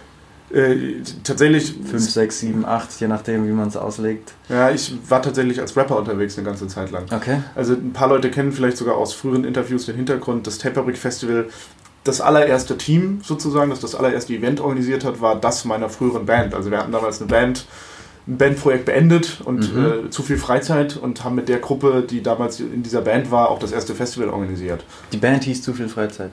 [0.52, 4.32] Äh, tatsächlich 5, 6, 7, 8, je nachdem, wie man es auslegt.
[4.48, 7.04] Ja, ich war tatsächlich als Rapper unterwegs eine ganze Zeit lang.
[7.12, 7.42] Okay.
[7.54, 10.46] Also ein paar Leute kennen vielleicht sogar aus früheren Interviews den Hintergrund.
[10.46, 11.48] Das Tapefabrik Festival,
[12.04, 16.54] das allererste Team sozusagen, das das allererste Event organisiert hat, war das meiner früheren Band.
[16.54, 17.66] Also wir hatten damals eine Band,
[18.26, 20.06] ein Bandprojekt beendet und Mhm.
[20.06, 23.50] äh, zu viel Freizeit und haben mit der Gruppe, die damals in dieser Band war,
[23.50, 24.82] auch das erste Festival organisiert.
[25.12, 26.32] Die Band hieß zu viel Freizeit.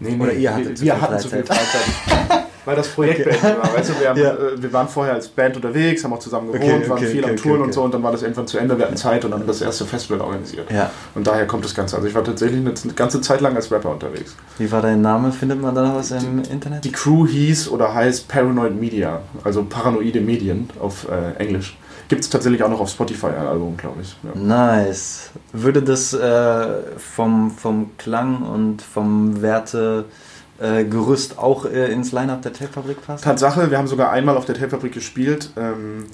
[0.00, 2.44] Nee, Oder ihr hattet wir, zu wir viel hatten zu viel Freizeit.
[2.64, 3.30] Weil das Projekt Okay.
[3.40, 3.74] beendet war.
[3.74, 4.32] Weißt du, wir, haben, Ja.
[4.32, 7.22] äh, wir waren vorher als Band unterwegs, haben auch zusammen gewohnt, Okay, waren okay, viel
[7.22, 9.24] okay, am Touren und so und dann war das irgendwann zu Ende, wir hatten Zeit
[9.24, 10.70] und dann das erste Festival organisiert.
[10.70, 10.90] Ja.
[11.14, 11.96] Und daher kommt das Ganze.
[11.96, 14.34] Also ich war tatsächlich eine ganze Zeit lang als Rapper unterwegs.
[14.58, 15.32] Wie war dein Name?
[15.32, 16.84] Findet man da was im Internet?
[16.84, 21.76] Die Crew hieß oder heißt Paranoid Media, also paranoide Medien auf äh, Englisch.
[22.08, 24.14] Gibt es tatsächlich auch noch auf Spotify ein Album, glaube ich.
[24.22, 24.38] Ja.
[24.38, 25.30] Nice.
[25.54, 26.66] Würde das äh,
[26.98, 30.04] vom, vom Klang und vom Wertegerüst
[30.64, 33.22] äh, Gerüst auch äh, ins Line-Up der Tape-Fabrik passen?
[33.22, 35.50] Tatsache, wir haben sogar einmal auf der Tapefabrik gespielt.
[35.56, 36.06] Ähm,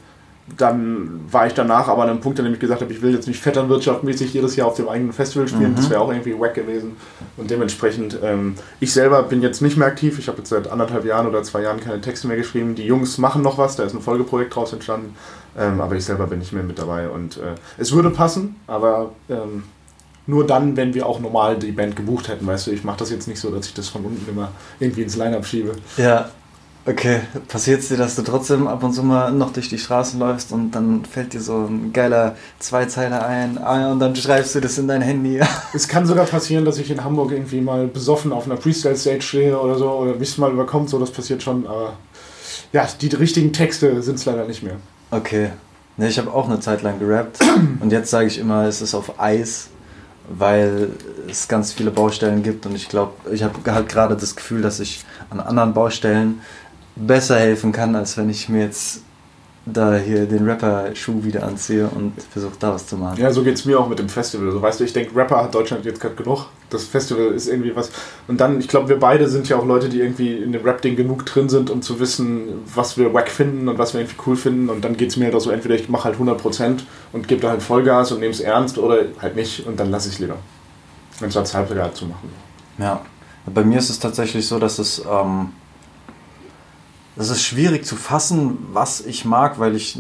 [0.56, 3.14] dann war ich danach aber an einem Punkt, an dem ich gesagt habe, ich will
[3.14, 5.72] jetzt nicht vetternwirtschaftmäßig jedes Jahr auf dem eigenen Festival spielen.
[5.72, 5.76] Mhm.
[5.76, 6.96] Das wäre auch irgendwie wack gewesen.
[7.36, 10.18] Und dementsprechend, ähm, ich selber bin jetzt nicht mehr aktiv.
[10.18, 12.74] Ich habe jetzt seit anderthalb Jahren oder zwei Jahren keine Texte mehr geschrieben.
[12.74, 15.14] Die Jungs machen noch was, da ist ein Folgeprojekt draus entstanden.
[15.56, 17.08] Ähm, aber ich selber bin nicht mehr mit dabei.
[17.08, 19.62] Und äh, es würde passen, aber ähm,
[20.26, 22.46] nur dann, wenn wir auch normal die Band gebucht hätten.
[22.46, 25.02] Weißt du, ich mache das jetzt nicht so, dass ich das von unten immer irgendwie
[25.02, 25.72] ins Line-Up schiebe.
[25.96, 26.30] Ja.
[26.86, 30.18] Okay, passiert es dir, dass du trotzdem ab und zu mal noch durch die Straßen
[30.18, 34.60] läufst und dann fällt dir so ein geiler Zweizeiler ein ah, und dann schreibst du
[34.60, 35.40] das in dein Handy.
[35.74, 39.60] Es kann sogar passieren, dass ich in Hamburg irgendwie mal besoffen auf einer Freestyle-Stage stehe
[39.60, 41.98] oder so oder mich mal überkommt, so das passiert schon, aber
[42.72, 44.76] ja, die richtigen Texte sind es leider nicht mehr.
[45.10, 45.50] Okay.
[45.96, 47.40] Ne, ich habe auch eine Zeit lang gerappt
[47.80, 49.68] und jetzt sage ich immer, es ist auf Eis,
[50.30, 50.90] weil
[51.28, 54.80] es ganz viele Baustellen gibt und ich glaube, ich habe halt gerade das Gefühl, dass
[54.80, 56.40] ich an anderen Baustellen
[56.94, 59.02] besser helfen kann, als wenn ich mir jetzt
[59.66, 63.20] da hier den Rapper-Schuh wieder anziehe und versuche da was zu machen.
[63.20, 64.50] Ja, so geht es mir auch mit dem Festival.
[64.50, 66.46] So, weißt du, ich denke, Rapper hat Deutschland jetzt gerade genug.
[66.70, 67.90] Das Festival ist irgendwie was.
[68.26, 70.96] Und dann, ich glaube, wir beide sind ja auch Leute, die irgendwie in dem Rap-Ding
[70.96, 74.36] genug drin sind, um zu wissen, was wir wack finden und was wir irgendwie cool
[74.36, 74.70] finden.
[74.70, 76.80] Und dann geht es mir halt so, entweder ich mache halt 100%
[77.12, 80.08] und gebe da halt Vollgas und nehme es ernst oder halt nicht und dann lasse
[80.08, 80.36] ich es lieber.
[81.20, 82.30] Anstatt halbgar zu machen.
[82.78, 83.02] Ja,
[83.44, 85.04] bei mir ist es tatsächlich so, dass es.
[85.10, 85.50] Ähm
[87.20, 89.98] das ist schwierig zu fassen, was ich mag, weil ich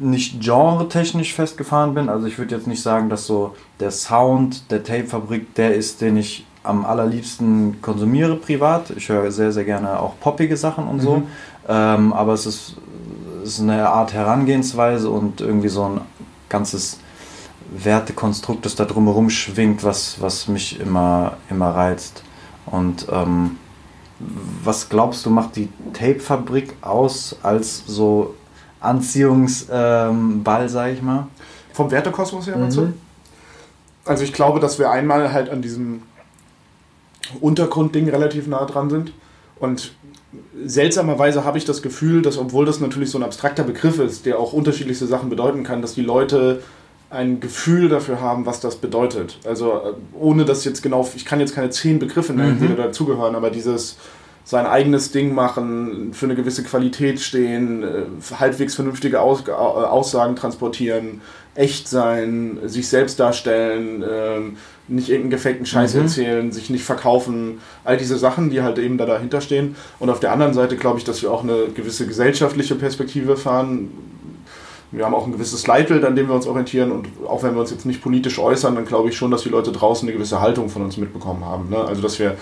[0.00, 2.08] nicht genre-technisch festgefahren bin.
[2.08, 6.16] Also ich würde jetzt nicht sagen, dass so der Sound der Tape-Fabrik der ist, den
[6.16, 8.90] ich am allerliebsten konsumiere privat.
[8.90, 11.18] Ich höre sehr, sehr gerne auch poppige Sachen und so.
[11.18, 11.26] Mhm.
[11.68, 12.74] Ähm, aber es ist,
[13.44, 16.00] es ist eine Art Herangehensweise und irgendwie so ein
[16.48, 16.98] ganzes
[17.70, 22.24] Wertekonstrukt, das da drumherum schwingt, was, was mich immer, immer reizt.
[22.66, 23.58] Und ähm,
[24.64, 28.34] was glaubst du, macht die Tape-Fabrik aus als so
[28.80, 31.26] Anziehungsball, ähm, sag ich mal?
[31.72, 32.94] Vom Wertekosmos her, meinst mhm.
[34.04, 36.02] Also ich glaube, dass wir einmal halt an diesem
[37.40, 39.12] Untergrundding relativ nah dran sind.
[39.58, 39.94] Und
[40.64, 44.38] seltsamerweise habe ich das Gefühl, dass obwohl das natürlich so ein abstrakter Begriff ist, der
[44.38, 46.62] auch unterschiedlichste Sachen bedeuten kann, dass die Leute
[47.12, 49.38] ein Gefühl dafür haben, was das bedeutet.
[49.44, 52.60] Also äh, ohne dass jetzt genau, ich kann jetzt keine zehn Begriffe nennen, mhm.
[52.60, 53.98] die da dazugehören, aber dieses
[54.44, 58.02] sein eigenes Ding machen, für eine gewisse Qualität stehen, äh,
[58.38, 61.20] halbwegs vernünftige Aus äh, Aussagen transportieren,
[61.54, 64.56] echt sein, sich selbst darstellen, ähm,
[64.88, 66.00] nicht irgendeinen gefakten Scheiß mhm.
[66.00, 69.76] erzählen, sich nicht verkaufen, all diese Sachen, die halt eben da dahinter stehen.
[69.98, 73.90] Und auf der anderen Seite glaube ich, dass wir auch eine gewisse gesellschaftliche Perspektive fahren,
[74.92, 77.60] wir haben auch ein gewisses Leitbild, an dem wir uns orientieren und auch wenn wir
[77.60, 80.40] uns jetzt nicht politisch äußern, dann glaube ich schon, dass die Leute draußen eine gewisse
[80.40, 81.70] Haltung von uns mitbekommen haben.
[81.70, 81.78] Ne?
[81.78, 82.36] Also dass wir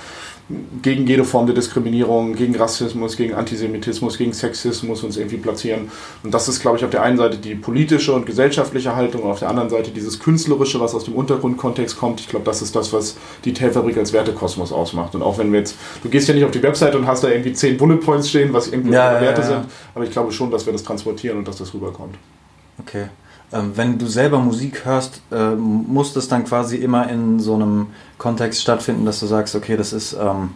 [0.83, 5.91] gegen jede Form der Diskriminierung, gegen Rassismus, gegen Antisemitismus, gegen Sexismus uns irgendwie platzieren.
[6.23, 9.31] Und das ist, glaube ich, auf der einen Seite die politische und gesellschaftliche Haltung und
[9.31, 12.21] auf der anderen Seite dieses künstlerische, was aus dem Untergrundkontext kommt.
[12.21, 15.15] Ich glaube, das ist das, was die Tailfabrik als Wertekosmos ausmacht.
[15.15, 17.29] Und auch wenn wir jetzt, du gehst ja nicht auf die Website und hast da
[17.29, 19.55] irgendwie zehn Bullet Points stehen, was irgendwie ja, Werte ja, ja.
[19.55, 22.17] sind, aber ich glaube schon, dass wir das transportieren und dass das rüberkommt.
[22.81, 23.09] Okay.
[23.53, 27.89] Ähm, wenn du selber Musik hörst, äh, muss das dann quasi immer in so einem
[28.17, 30.13] Kontext stattfinden, dass du sagst, okay, das ist.
[30.13, 30.51] Ähm,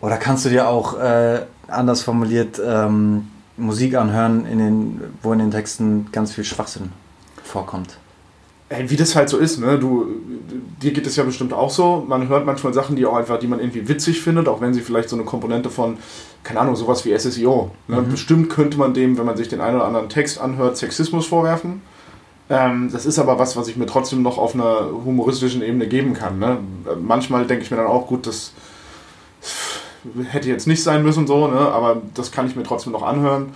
[0.00, 5.38] oder kannst du dir auch äh, anders formuliert ähm, Musik anhören, in den, wo in
[5.40, 6.92] den Texten ganz viel Schwachsinn
[7.42, 7.98] vorkommt?
[8.68, 9.78] Wie das halt so ist, ne?
[9.78, 10.06] Du,
[10.82, 12.04] dir geht es ja bestimmt auch so.
[12.06, 14.80] Man hört manchmal Sachen, die auch einfach, die man irgendwie witzig findet, auch wenn sie
[14.80, 15.98] vielleicht so eine Komponente von,
[16.42, 17.70] keine Ahnung, sowas wie SSIO.
[17.86, 18.00] Ne?
[18.00, 18.10] Mhm.
[18.10, 21.80] Bestimmt könnte man dem, wenn man sich den einen oder anderen Text anhört, Sexismus vorwerfen.
[22.48, 26.14] Ähm, das ist aber was, was ich mir trotzdem noch auf einer humoristischen Ebene geben
[26.14, 26.38] kann.
[26.38, 26.58] Ne?
[27.00, 28.52] Manchmal denke ich mir dann auch, gut, das
[30.28, 31.58] hätte jetzt nicht sein müssen, so, ne?
[31.58, 33.52] aber das kann ich mir trotzdem noch anhören.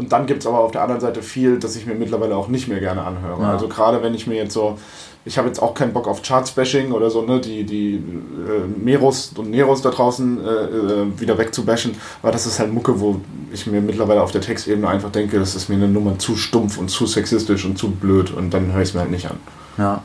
[0.00, 2.48] Und dann gibt es aber auf der anderen Seite viel, das ich mir mittlerweile auch
[2.48, 3.42] nicht mehr gerne anhöre.
[3.42, 3.52] Ja.
[3.52, 4.78] Also gerade wenn ich mir jetzt so,
[5.26, 9.34] ich habe jetzt auch keinen Bock auf Charts-Bashing oder so, ne, die, die äh, Meros
[9.36, 13.20] und Neros da draußen äh, äh, wieder wegzubashen, weil das ist halt Mucke, wo
[13.52, 16.78] ich mir mittlerweile auf der Textebene einfach denke, das ist mir eine Nummer zu stumpf
[16.78, 19.36] und zu sexistisch und zu blöd und dann höre ich es mir halt nicht an.
[19.76, 20.02] Ja,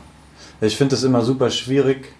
[0.60, 2.12] ich finde es immer super schwierig,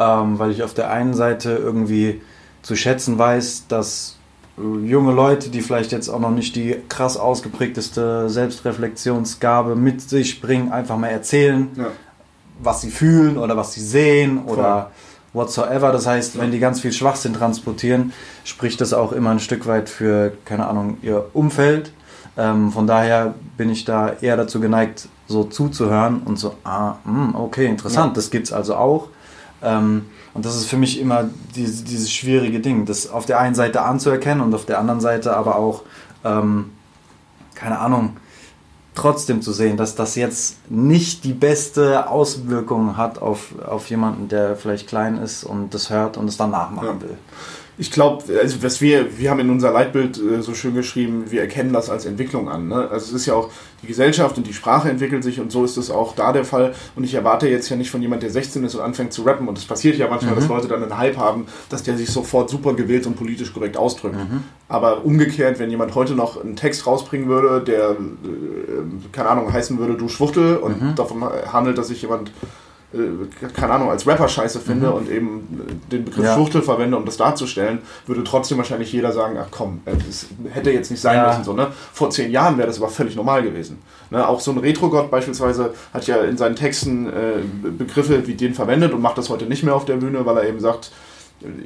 [0.00, 2.22] ähm, weil ich auf der einen Seite irgendwie
[2.62, 4.16] zu schätzen weiß, dass
[4.84, 10.72] junge Leute, die vielleicht jetzt auch noch nicht die krass ausgeprägteste Selbstreflexionsgabe mit sich bringen,
[10.72, 11.86] einfach mal erzählen, ja.
[12.62, 14.90] was sie fühlen oder was sie sehen oder
[15.32, 15.42] Voll.
[15.44, 15.92] whatsoever.
[15.92, 18.12] Das heißt, wenn die ganz viel Schwachsinn transportieren,
[18.44, 21.92] spricht das auch immer ein Stück weit für, keine Ahnung, ihr Umfeld.
[22.36, 27.34] Ähm, von daher bin ich da eher dazu geneigt, so zuzuhören und so, ah, hm,
[27.34, 28.14] okay, interessant, ja.
[28.14, 29.08] das gibt's also auch.
[29.62, 33.54] Ähm, und das ist für mich immer dieses, dieses schwierige Ding, das auf der einen
[33.54, 35.82] Seite anzuerkennen und auf der anderen Seite aber auch,
[36.24, 36.72] ähm,
[37.54, 38.16] keine Ahnung,
[38.94, 44.56] trotzdem zu sehen, dass das jetzt nicht die beste Auswirkung hat auf, auf jemanden, der
[44.56, 47.00] vielleicht klein ist und das hört und es dann nachmachen ja.
[47.00, 47.18] will
[47.80, 51.40] ich glaube, also was wir, wir haben in unser Leitbild äh, so schön geschrieben, wir
[51.40, 52.68] erkennen das als Entwicklung an.
[52.68, 52.74] Ne?
[52.90, 53.50] Also es ist ja auch,
[53.82, 56.74] die Gesellschaft und die Sprache entwickelt sich und so ist es auch da der Fall.
[56.94, 59.48] Und ich erwarte jetzt ja nicht von jemand, der 16 ist und anfängt zu rappen.
[59.48, 60.40] Und es passiert ja manchmal, mhm.
[60.40, 63.78] dass Leute dann einen Hype haben, dass der sich sofort super gewählt und politisch korrekt
[63.78, 64.16] ausdrückt.
[64.16, 64.44] Mhm.
[64.68, 67.96] Aber umgekehrt, wenn jemand heute noch einen Text rausbringen würde, der, äh,
[69.10, 70.94] keine Ahnung, heißen würde, du Schwuchtel und mhm.
[70.96, 72.30] davon handelt, dass sich jemand
[73.54, 74.94] keine Ahnung, als Rapper scheiße finde mhm.
[74.94, 76.34] und eben den Begriff ja.
[76.34, 80.72] Schwuchtel verwende, um das darzustellen, würde trotzdem wahrscheinlich jeder sagen, ach komm, äh, das hätte
[80.72, 81.28] jetzt nicht sein ja.
[81.28, 81.44] müssen.
[81.44, 81.68] So, ne?
[81.92, 83.78] Vor zehn Jahren wäre das aber völlig normal gewesen.
[84.10, 84.26] Ne?
[84.26, 88.92] Auch so ein Retro-Gott beispielsweise hat ja in seinen Texten äh, Begriffe wie den verwendet
[88.92, 90.90] und macht das heute nicht mehr auf der Bühne, weil er eben sagt,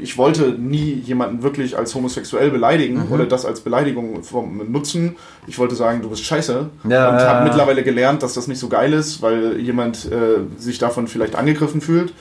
[0.00, 3.12] ich wollte nie jemanden wirklich als homosexuell beleidigen Mhm.
[3.12, 5.16] oder das als Beleidigung vom nutzen.
[5.46, 6.70] Ich wollte sagen, du bist scheiße.
[6.88, 7.44] Ja, und habe ja.
[7.44, 11.80] mittlerweile gelernt, dass das nicht so geil ist, weil jemand äh, sich davon vielleicht angegriffen
[11.80, 12.12] fühlt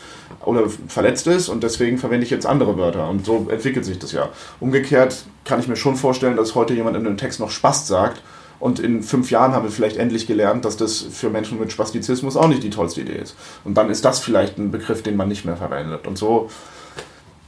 [0.43, 3.07] oder verletzt ist und deswegen verwende ich jetzt andere Wörter.
[3.09, 4.29] Und so entwickelt sich das ja.
[4.59, 8.21] Umgekehrt kann ich mir schon vorstellen, dass heute jemand in einem Text noch Spaß sagt.
[8.59, 12.37] Und in fünf Jahren haben wir vielleicht endlich gelernt, dass das für Menschen mit Spastizismus
[12.37, 13.35] auch nicht die tollste Idee ist.
[13.65, 16.07] Und dann ist das vielleicht ein Begriff, den man nicht mehr verwendet.
[16.07, 16.49] Und so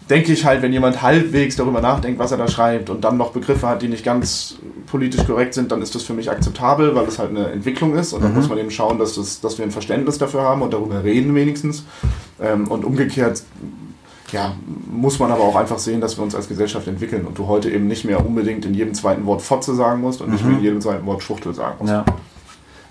[0.10, 3.32] denke ich halt, wenn jemand halbwegs darüber nachdenkt, was er da schreibt und dann noch
[3.32, 7.06] Begriffe hat, die nicht ganz politisch korrekt sind, dann ist das für mich akzeptabel, weil
[7.08, 9.66] es halt eine Entwicklung ist und dann muss man eben schauen, dass, das, dass wir
[9.66, 11.86] ein Verständnis dafür haben und darüber reden wenigstens.
[12.39, 13.41] Ähm, und umgekehrt
[14.32, 14.56] ja,
[14.91, 17.70] muss man aber auch einfach sehen, dass wir uns als Gesellschaft entwickeln und du heute
[17.70, 20.64] eben nicht mehr unbedingt in jedem zweiten Wort Fotze sagen musst und nicht mehr in
[20.64, 21.93] jedem zweiten Wort Schwuchtel sagen musst.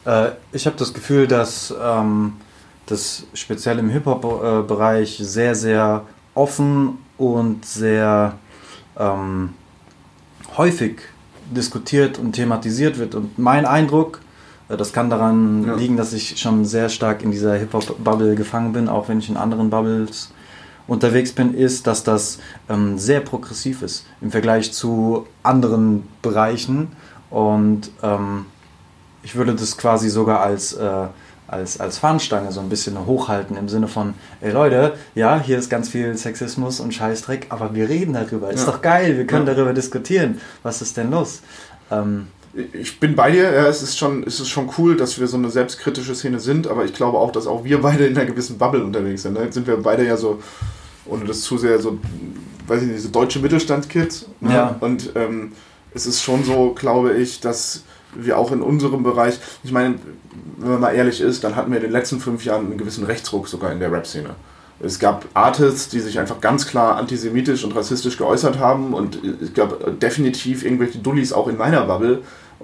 [0.06, 0.26] Ja.
[0.26, 2.34] Äh, ich habe das Gefühl, dass ähm,
[2.86, 6.04] das speziell im Hip-Hop-Bereich sehr, sehr
[6.34, 8.34] offen und sehr
[8.98, 9.50] ähm,
[10.56, 11.00] häufig
[11.50, 13.14] diskutiert und thematisiert wird.
[13.14, 14.20] Und mein Eindruck,
[14.68, 15.74] äh, das kann daran Ja.
[15.74, 19.36] liegen, dass ich schon sehr stark in dieser Hip-Hop-Bubble gefangen bin, auch wenn ich in
[19.36, 20.30] anderen Bubbles
[20.86, 22.38] unterwegs bin, ist, dass das
[22.68, 26.88] ähm, sehr progressiv ist im Vergleich zu anderen Bereichen.
[27.30, 28.46] Und ähm,
[29.22, 31.06] ich würde das quasi sogar als, äh,
[31.47, 35.68] als, als Fahnenstange so ein bisschen hochhalten im Sinne von, ey Leute, ja, hier ist
[35.70, 38.51] ganz viel Sexismus und Scheißdreck, aber wir reden darüber.
[38.51, 38.72] Ist Ja.
[38.72, 39.55] doch geil, wir können Ja.
[39.55, 40.40] darüber diskutieren.
[40.62, 41.42] Was ist denn los?
[41.90, 42.28] Ähm,
[42.82, 45.36] Ich bin bei dir, ja, es ist, schon, es ist schon cool, dass wir so
[45.36, 48.59] eine selbstkritische Szene sind, aber ich glaube auch, dass auch wir beide in einer gewissen
[48.59, 49.32] Bubble unterwegs sind.
[49.34, 49.42] Ne?
[49.42, 50.40] Jetzt sind wir beide ja so,
[51.05, 51.99] ohne das zu sehr so,
[52.68, 54.26] weiß ich nicht, so deutsche Mittelstand-Kids.
[54.40, 54.55] Ne?
[54.55, 54.76] Ja.
[54.78, 55.51] Und ähm,
[55.95, 57.82] es ist schon so, glaube ich, dass
[58.16, 59.96] wir auch in unserem Bereich, ich meine,
[60.58, 63.04] wenn man mal ehrlich ist, dann hatten wir in den letzten fünf Jahren einen gewissen
[63.04, 64.30] Rechtsruck sogar in der Rap-Szene.
[64.80, 69.54] Es gab Artists, die sich einfach ganz klar antisemitisch und rassistisch geäußert haben und es
[69.54, 72.22] gab definitiv irgendwelche Dullis auch in meiner Bubble,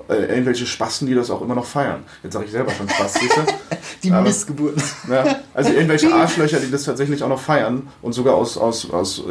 [0.09, 2.03] äh, irgendwelche Spasten, die das auch immer noch feiern.
[2.22, 3.14] Jetzt sage ich selber schon Spaß,
[4.03, 4.82] die Aber- Missgeburten.
[5.11, 9.18] Ja, also irgendwelche Arschlöcher, die das tatsächlich auch noch feiern und sogar aus, aus, aus
[9.20, 9.22] äh,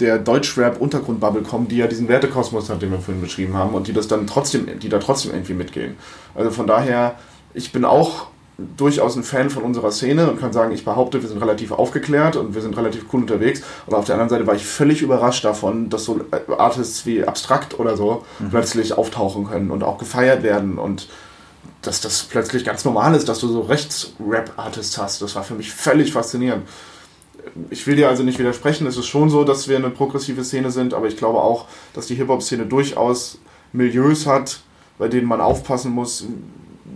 [0.00, 3.92] der Deutschrap-Untergrundbubble kommen, die ja diesen Wertekosmos hat, den wir vorhin beschrieben haben und die
[3.92, 5.96] das dann trotzdem, die da trotzdem irgendwie mitgehen.
[6.34, 7.14] Also von daher,
[7.54, 8.26] ich bin auch
[8.58, 12.34] durchaus ein Fan von unserer Szene und kann sagen, ich behaupte, wir sind relativ aufgeklärt
[12.34, 13.62] und wir sind relativ cool unterwegs.
[13.86, 17.24] Aber auf der anderen Seite war ich völlig überrascht davon, dass so äh, Artists wie
[17.24, 21.08] Abstrakt oder so plötzlich auftauchen können und auch gefeiert werden und
[21.82, 25.22] dass das plötzlich ganz normal ist, dass du so Rechts-Rap-Artists hast.
[25.22, 26.66] Das war für mich völlig faszinierend.
[27.70, 30.72] Ich will dir also nicht widersprechen, es ist schon so, dass wir eine progressive Szene
[30.72, 33.38] sind, aber ich glaube auch, dass die Hip-Hop-Szene durchaus
[33.72, 34.60] Milieus hat,
[34.98, 36.26] bei denen man aufpassen muss,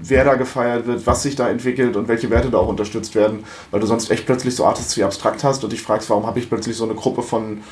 [0.02, 3.44] wer da gefeiert wird, was sich da entwickelt und welche Werte da auch unterstützt werden,
[3.70, 6.38] weil du sonst echt plötzlich so Artists wie Abstrakt hast und dich fragst, warum habe
[6.38, 7.62] ich plötzlich so eine Gruppe von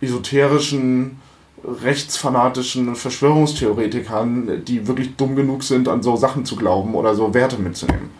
[0.00, 1.20] esoterischen,
[1.64, 7.56] rechtsfanatischen Verschwörungstheoretikern, die wirklich dumm genug sind, an so Sachen zu glauben oder so Werte
[7.56, 8.10] mitzunehmen.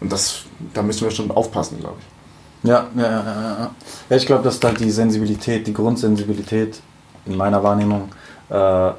[0.00, 0.42] Und das,
[0.74, 2.68] da müssen wir schon aufpassen, glaube ich.
[2.68, 3.70] Ja, ja, ja,
[4.08, 6.80] ja, ich glaube, dass da die Sensibilität, die Grundsensibilität
[7.26, 8.08] in meiner Wahrnehmung
[8.50, 8.90] äh,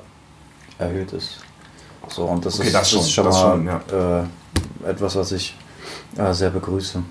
[0.78, 1.43] erhöht ist.
[2.08, 4.28] So, und das Okay, ist, das schon, ist schon das mal schon,
[4.86, 5.56] äh, etwas, was ich
[6.18, 7.02] äh, sehr begrüße.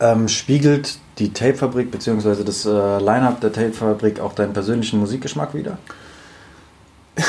[0.00, 2.42] Ähm, spiegelt die Tapefabrik bzw.
[2.44, 5.78] das äh, Line-Up der Tapefabrik auch deinen persönlichen Musikgeschmack wieder?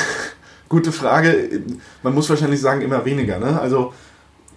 [0.70, 1.61] Gute Frage.
[2.01, 3.39] Man muss wahrscheinlich sagen, immer weniger.
[3.39, 3.59] Ne?
[3.59, 3.93] Also,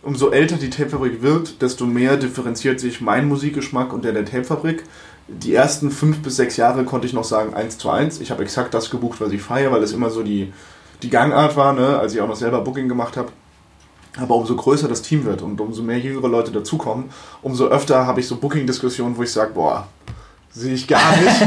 [0.02, 4.84] umso älter die Tapefabrik wird, desto mehr differenziert sich mein Musikgeschmack und der der Tapefabrik.
[5.28, 8.18] Die ersten fünf bis sechs Jahre konnte ich noch sagen, eins zu eins.
[8.20, 10.54] Ich habe exakt das gebucht, was ich feiere, weil es immer so die,
[11.02, 11.98] die Gangart war, ne?
[11.98, 13.28] als ich auch noch selber Booking gemacht habe.
[14.16, 17.10] Aber umso größer das Team wird und umso mehr jüngere Leute dazukommen,
[17.42, 19.86] umso öfter habe ich so Booking-Diskussionen, wo ich sage, boah,
[20.50, 21.40] sehe ich gar nicht.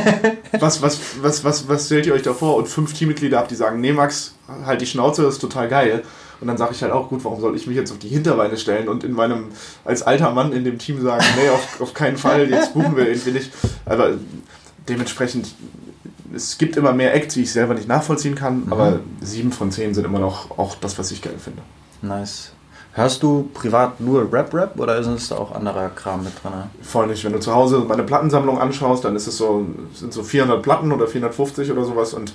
[0.59, 2.55] was, was, was, was, was stellt ihr euch da vor?
[2.55, 4.35] Und fünf Teammitglieder habt, die sagen, nee Max,
[4.65, 6.03] halt die Schnauze, das ist total geil.
[6.39, 8.57] Und dann sage ich halt auch, gut, warum soll ich mich jetzt auf die Hinterbeine
[8.57, 9.49] stellen und in meinem,
[9.85, 13.07] als alter Mann in dem Team sagen, nee, auf, auf keinen Fall, jetzt buchen wir
[13.07, 13.51] irgendwie nicht.
[13.85, 14.13] Aber
[14.89, 15.53] dementsprechend,
[16.33, 19.93] es gibt immer mehr Acts, die ich selber nicht nachvollziehen kann, aber sieben von zehn
[19.93, 21.61] sind immer noch auch das, was ich geil finde.
[22.01, 22.51] Nice.
[22.93, 26.51] Hörst du privat nur Rap-Rap oder ist es da auch anderer Kram mit drin?
[26.81, 27.23] Voll nicht.
[27.23, 30.91] Wenn du zu Hause meine Plattensammlung anschaust, dann ist es so, sind so 400 Platten
[30.91, 32.33] oder 450 oder sowas und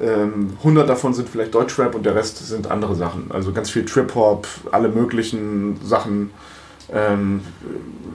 [0.00, 3.32] ähm, 100 davon sind vielleicht Deutschrap und der Rest sind andere Sachen.
[3.32, 6.30] Also ganz viel Trip-Hop, alle möglichen Sachen,
[6.92, 7.40] ähm,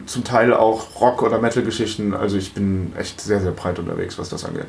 [0.05, 2.13] zum Teil auch Rock- oder Metal-Geschichten.
[2.13, 4.67] Also ich bin echt sehr, sehr breit unterwegs, was das angeht.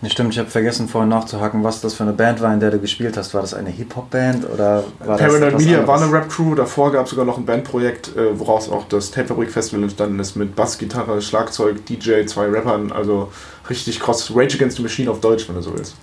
[0.00, 2.70] Ja, stimmt, ich habe vergessen vorhin nachzuhaken, was das für eine Band war, in der
[2.70, 3.34] du gespielt hast.
[3.34, 6.02] War das eine Hip-Hop-Band oder war Paranoid das Media war anderes?
[6.02, 9.50] eine Rap-Crew, davor gab es sogar noch ein Bandprojekt, äh, woraus auch das Tape Fabrik
[9.50, 13.32] Festival entstanden ist, mit Bass, Gitarre, Schlagzeug, DJ, zwei Rappern, also
[13.68, 15.96] richtig cross Rage Against the Machine auf Deutsch, wenn du so willst.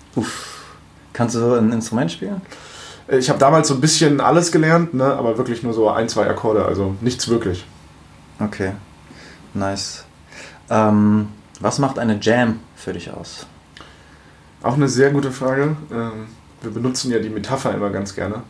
[1.14, 2.41] Kannst du so ein Instrument spielen?
[3.08, 6.10] Äh, Ich habe damals so ein bisschen alles gelernt, ne, aber wirklich nur so ein,
[6.10, 7.64] zwei Akkorde, also nichts wirklich.
[8.41, 8.74] Okay,
[9.54, 10.04] nice.
[10.70, 11.30] Ähm,
[11.62, 13.48] was macht eine Jam für dich aus?
[14.66, 15.76] Auch eine sehr gute Frage.
[15.91, 16.11] Ähm,
[16.61, 18.41] Wir benutzen ja die Metapher immer ganz gerne.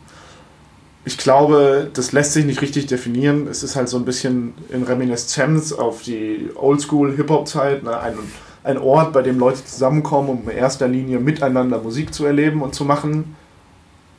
[1.04, 3.46] Ich glaube, das lässt sich nicht richtig definieren.
[3.48, 7.82] Es ist halt so ein bisschen in Reminiszenz auf die Oldschool-Hip-Hop-Zeit.
[7.82, 7.98] Ne?
[8.00, 8.14] Ein,
[8.64, 12.74] ein Ort, bei dem Leute zusammenkommen, um in erster Linie miteinander Musik zu erleben und
[12.74, 13.36] zu machen,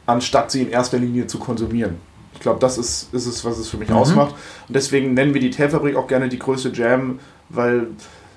[0.06, 1.96] anstatt sie in erster Linie zu konsumieren.
[2.36, 3.96] Ich glaube, das ist, ist es, was es für mich Mhm.
[3.96, 4.36] ausmacht.
[4.68, 7.20] Und deswegen nennen wir die Tailfabrik auch gerne die größte Jam,
[7.50, 7.88] weil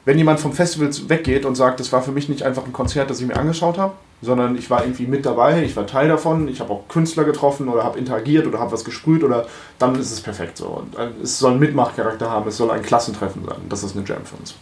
[0.05, 3.11] wenn jemand vom Festival weggeht und sagt, das war für mich nicht einfach ein Konzert,
[3.11, 6.49] das ich mir angeschaut habe, sondern ich war irgendwie mit dabei, ich war Teil davon,
[6.49, 9.47] ich habe auch Künstler getroffen oder habe interagiert oder habe was gesprüht oder
[9.79, 10.67] dann ist es perfekt so.
[10.67, 13.61] Und äh, es soll einen Mitmachcharakter haben, es soll ein Klassentreffen sein.
[13.69, 14.55] Das ist eine Jam für uns.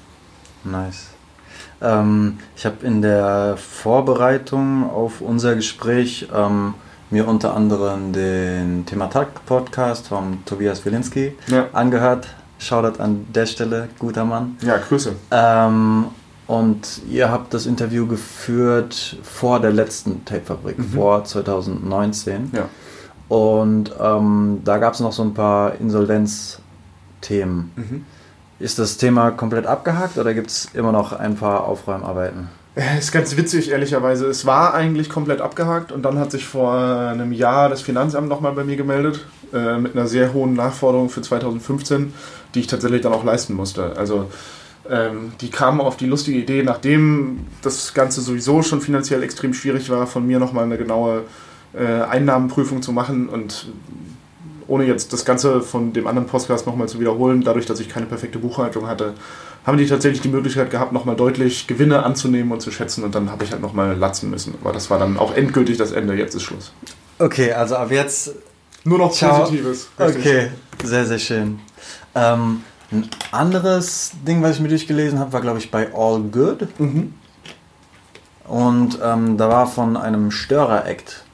[0.65, 1.09] Nice.
[1.81, 6.75] Ähm, ich habe in der Vorbereitung auf unser Gespräch ähm,
[7.11, 12.29] mir unter anderem den Thematak-Podcast von Tobias Wilinski Ja, angehört.
[12.59, 14.57] Shoutout an der Stelle, guter Mann.
[14.63, 15.13] ja Grüße.
[15.31, 16.07] Ähm,
[16.47, 20.85] und ihr habt das Interview geführt vor der letzten Tapefabrik, Mhm.
[20.95, 22.51] vor 2019.
[22.53, 22.69] Ja.
[23.29, 27.71] Und ähm, da gab es noch so ein paar Insolvenzthemen.
[27.77, 28.05] Mhm.
[28.59, 32.49] Ist das Thema komplett abgehakt oder gibt es immer noch ein paar Aufräumarbeiten?
[32.79, 34.27] Äh, Ist ganz witzig, ehrlicherweise.
[34.27, 38.53] Es war eigentlich komplett abgehakt und dann hat sich vor einem Jahr das Finanzamt nochmal
[38.53, 42.13] bei mir gemeldet äh, mit einer sehr hohen Nachforderung für 2015,
[42.55, 43.97] die ich tatsächlich dann auch leisten musste.
[43.97, 44.31] Also
[44.89, 49.91] ähm, die kamen auf die lustige Idee, nachdem das Ganze sowieso schon finanziell extrem schwierig
[49.91, 51.25] war, von mir nochmal eine genaue
[51.75, 53.67] äh, Einnahmenprüfung zu machen und
[54.69, 58.07] ohne jetzt das Ganze von dem anderen Podcast nochmal zu wiederholen, dadurch, dass ich keine
[58.07, 59.15] perfekte Buchhaltung hatte,
[59.69, 63.31] haben die tatsächlich die Möglichkeit gehabt, nochmal deutlich Gewinne anzunehmen und zu schätzen und dann
[63.31, 64.55] habe ich halt nochmal latzen müssen.
[64.63, 66.73] Aber das war dann auch endgültig das Ende, jetzt ist Schluss.
[67.19, 68.33] Okay, also ab jetzt.
[68.85, 69.41] Nur noch Ciao.
[69.41, 69.89] Positives.
[70.01, 70.25] richtig.
[70.27, 70.49] Okay,
[70.83, 71.59] sehr, sehr schön.
[72.15, 76.67] Ähm, ein anderes Ding, was ich mir durchgelesen habe, war, glaube ich, bei All Good.
[76.81, 77.13] Mhm.
[78.47, 81.25] Und ähm, da war von einem Störer-Act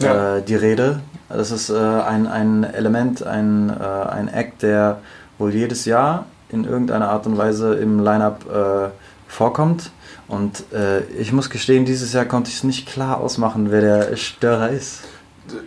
[0.00, 0.40] äh, Ja.
[0.40, 1.00] die Rede.
[1.30, 5.00] Das ist äh, ein, ein Element, ein, äh, ein Act, der
[5.38, 8.88] wohl jedes Jahr in irgendeiner Art und Weise im Line-Up äh,
[9.28, 9.90] vorkommt.
[10.28, 14.16] Und äh, ich muss gestehen, dieses Jahr konnte ich es nicht klar ausmachen, wer der
[14.16, 15.02] Störer ist.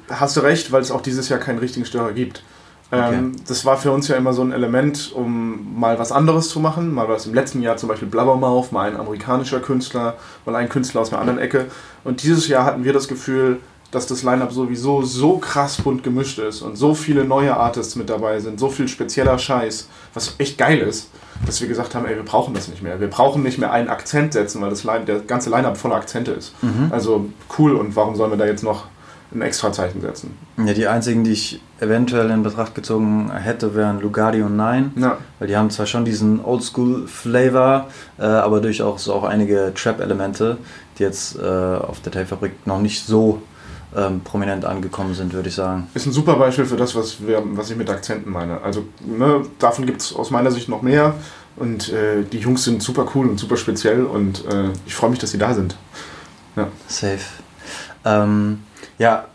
[0.10, 2.44] Hast du recht, weil es auch dieses Jahr keinen richtigen Störer gibt.
[2.92, 6.60] Ähm, das war für uns ja immer so ein Element, um mal was anderes zu
[6.60, 6.94] machen.
[6.94, 10.16] Mal was im letzten Jahr zum Beispiel Blabbermouth, mal ein amerikanischer Künstler,
[10.46, 11.68] mal ein Künstler aus einer anderen Ecke.
[12.04, 13.60] Und dieses Jahr hatten wir das Gefühl,
[13.92, 18.10] dass das Line-Up sowieso so krass bunt gemischt ist und so viele neue Artists mit
[18.10, 21.10] dabei sind, so viel spezieller Scheiß, was echt geil ist,
[21.46, 23.00] dass wir gesagt haben, ey, wir brauchen das nicht mehr.
[23.00, 26.32] Wir brauchen nicht mehr einen Akzent setzen, weil das Line, der ganze Line-Up voller Akzente
[26.32, 26.54] ist.
[26.90, 27.26] Also
[27.58, 28.86] cool und warum sollen wir da jetzt noch
[29.34, 30.38] ein Extrazeichen setzen?
[30.58, 34.92] Ja, die einzigen, die ich eventuell in Betracht gezogen hätte, wären Lugardi und Nine.
[34.96, 35.18] Ja.
[35.40, 37.88] Weil die haben zwar schon diesen Oldschool-Flavor,
[38.20, 40.58] äh, aber durchaus auch einige Trap-Elemente,
[40.98, 43.42] die jetzt äh, auf der Tape-Fabrik noch nicht so
[43.96, 45.88] ähm, prominent angekommen sind, würde ich sagen.
[45.94, 48.62] Ist ein super Beispiel für das, was, wir, was ich mit Akzenten meine.
[48.62, 51.16] Also ne, davon gibt es aus meiner Sicht noch mehr.
[51.58, 55.20] Und äh, die Jungs sind super cool und super speziell und äh, ich freue mich,
[55.20, 55.76] dass sie da sind.
[56.88, 57.20] Safe.
[58.06, 58.64] Ähm,
[58.98, 59.26] ja,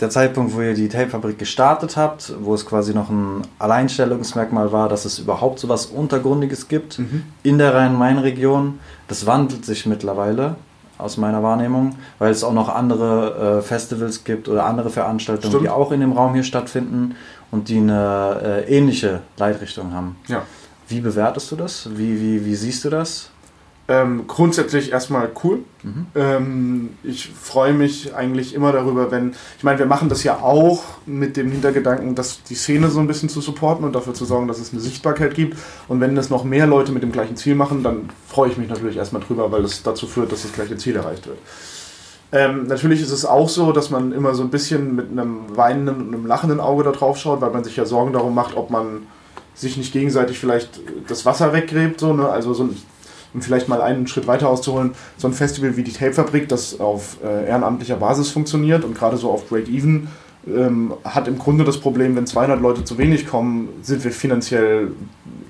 [0.00, 4.88] der Zeitpunkt, wo ihr die Tape-Fabrik gestartet habt, wo es quasi noch ein Alleinstellungsmerkmal war,
[4.88, 7.00] dass es überhaupt so was Untergrundiges gibt
[7.42, 10.56] in der Rhein-Main-Region, das wandelt sich mittlerweile
[11.02, 15.64] aus meiner Wahrnehmung, weil es auch noch andere äh, Festivals gibt oder andere Veranstaltungen, Stimmt.
[15.64, 17.16] die auch in dem Raum hier stattfinden
[17.50, 20.16] und die eine äh, ähnliche Leitrichtung haben.
[20.28, 20.42] Ja.
[20.88, 21.88] Wie bewertest du das?
[21.94, 23.31] Wie, wie, wie siehst du das?
[23.88, 25.60] Ähm, grundsätzlich erstmal cool.
[26.14, 29.34] Ähm, ich freue mich eigentlich immer darüber, wenn.
[29.58, 33.08] Ich meine, wir machen das ja auch mit dem Hintergedanken, dass die Szene so ein
[33.08, 35.58] bisschen zu supporten und dafür zu sorgen, dass es eine Sichtbarkeit gibt.
[35.88, 38.68] Und wenn das noch mehr Leute mit dem gleichen Ziel machen, dann freue ich mich
[38.68, 41.38] natürlich erstmal drüber, weil das dazu führt, dass das gleiche Ziel erreicht wird.
[42.30, 45.96] Ähm, natürlich ist es auch so, dass man immer so ein bisschen mit einem weinenden
[45.96, 48.70] und einem lachenden Auge da drauf schaut, weil man sich ja Sorgen darum macht, ob
[48.70, 49.02] man
[49.54, 52.00] sich nicht gegenseitig vielleicht das Wasser weggräbt.
[52.00, 52.28] So, ne?
[52.28, 52.76] Also so ein,
[53.34, 57.18] um vielleicht mal einen Schritt weiter auszuholen, so ein Festival wie die Tape-Fabrik, das auf
[57.24, 60.08] äh, ehrenamtlicher Basis funktioniert und gerade so auf Break-Even,
[60.46, 64.92] ähm, hat im Grunde das Problem, wenn 200 Leute zu wenig kommen, sind wir finanziell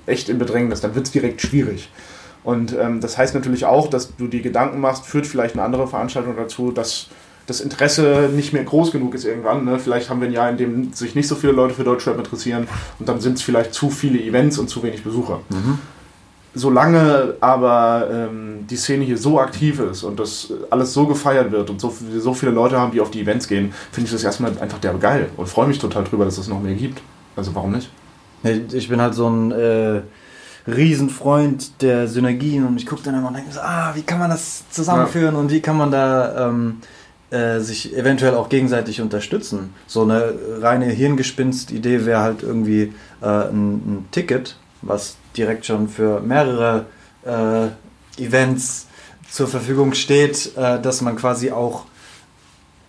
[0.05, 1.89] echt in Bedrängnis, dann wird es direkt schwierig.
[2.43, 5.87] Und ähm, das heißt natürlich auch, dass du die Gedanken machst, führt vielleicht eine andere
[5.87, 7.07] Veranstaltung dazu, dass
[7.45, 9.65] das Interesse nicht mehr groß genug ist irgendwann.
[9.65, 9.79] Ne?
[9.79, 12.67] Vielleicht haben wir ein Jahr, in dem sich nicht so viele Leute für Deutschrap interessieren
[12.99, 15.41] und dann sind es vielleicht zu viele Events und zu wenig Besucher.
[16.55, 21.69] Solange aber ähm, die Szene hier so aktiv ist und das alles so gefeiert wird
[21.71, 24.51] und so, so viele Leute haben, die auf die Events gehen, finde ich das erstmal
[24.59, 27.01] einfach derbe geil und freue mich total drüber, dass es noch mehr gibt.
[27.35, 27.89] Also warum nicht?
[28.71, 30.01] Ich bin halt so ein äh,
[30.67, 34.29] Riesenfreund der Synergien und ich gucke dann immer und denke so, ah, wie kann man
[34.29, 36.81] das zusammenführen und wie kann man da ähm,
[37.31, 39.73] äh, sich eventuell auch gegenseitig unterstützen.
[39.87, 46.19] So eine reine Hirngespinst-Idee wäre halt irgendwie äh, ein, ein Ticket, was direkt schon für
[46.21, 46.85] mehrere
[47.25, 48.87] äh, Events
[49.29, 51.85] zur Verfügung steht, äh, dass man quasi auch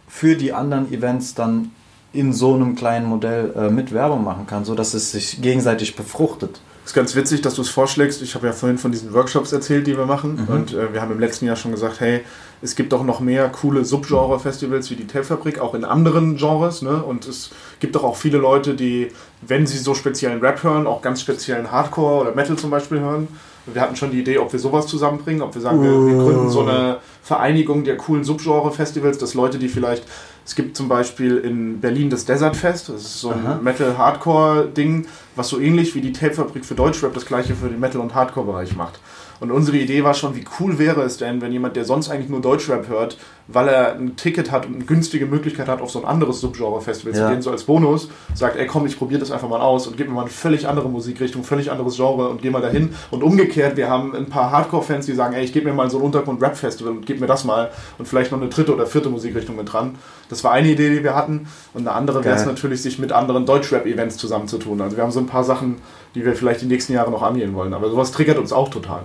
[0.09, 1.72] für die anderen Events dann
[2.12, 5.97] in so einem kleinen Modell äh, mit Werbung machen kann, so dass es sich gegenseitig
[5.97, 6.61] befruchtet.
[6.85, 8.20] Ist ganz witzig, dass du es vorschlägst.
[8.22, 10.45] Ich habe ja vorhin von diesen Workshops erzählt, die wir machen.
[10.47, 10.55] Mhm.
[10.55, 12.20] Und äh, wir haben im letzten Jahr schon gesagt, hey,
[12.61, 16.82] es gibt auch noch mehr coole Subgenre-Festivals wie die Tape-Fabrik, auch in anderen Genres.
[16.82, 17.03] Ne?
[17.03, 19.12] Und es gibt doch auch viele Leute, die,
[19.43, 23.28] wenn sie so speziellen Rap hören, auch ganz speziellen Hardcore oder Metal zum Beispiel hören.
[23.67, 26.51] Wir hatten schon die Idee, ob wir sowas zusammenbringen, ob wir sagen, wir, wir gründen
[26.51, 30.05] so eine Vereinigung der coolen Subgenre-Festivals, dass Leute, die vielleicht,
[30.45, 33.61] es gibt zum Beispiel in Berlin das Desert Fest, das ist so ein Aha.
[33.62, 38.15] Metal-Hardcore-Ding, was so ähnlich wie die Tape-Fabrik für Deutschrap das gleiche für den Metal- und
[38.15, 39.01] Hardcore-Bereich macht.
[39.41, 42.29] Und unsere Idee war schon, wie cool wäre es denn, wenn jemand, der sonst eigentlich
[42.29, 43.17] nur Deutschrap hört,
[43.49, 47.14] weil er ein Ticket hat und eine günstige Möglichkeit hat, auf so ein anderes Subgenre-Festival
[47.14, 47.26] Ja.
[47.26, 49.97] zu gehen, so als Bonus, sagt, ey komm, ich probiere das einfach mal aus und
[49.97, 52.95] gib mir mal eine völlig andere Musikrichtung, völlig anderes Genre und geh mal dahin.
[53.11, 55.99] Und umgekehrt, wir haben ein paar Hardcore-Fans, die sagen, ey, ich gebe mir mal so
[55.99, 59.57] ein Untergrund-Rap-Festival und gib mir das mal und vielleicht noch eine dritte oder vierte Musikrichtung
[59.57, 59.97] mit dran.
[60.30, 61.47] Das war eine Idee, die wir hatten.
[61.74, 64.80] Und eine andere wäre es natürlich, sich mit anderen Deutschrap-Events zusammenzutun.
[64.80, 65.76] Also wir haben so ein paar Sachen,
[66.14, 67.74] die wir vielleicht die nächsten Jahre noch angehen wollen.
[67.74, 69.03] Aber sowas triggert uns auch total.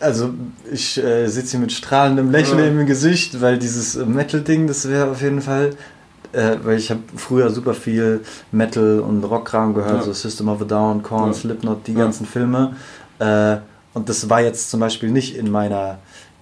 [0.00, 0.30] Also
[0.70, 2.66] ich äh, sitze hier mit strahlendem Lächeln Ja.
[2.66, 5.70] im Gesicht, weil dieses äh, Metal-Ding, das wäre auf jeden Fall,
[6.32, 8.20] äh, weil ich habe früher super viel
[8.52, 10.02] Metal und Rockkram gehört, Ja.
[10.02, 11.34] so System of a Down, Korn, Ja.
[11.34, 12.76] Slipknot, die ganzen Filme.
[13.18, 13.56] Äh,
[13.94, 15.98] und das war jetzt zum Beispiel nicht in meiner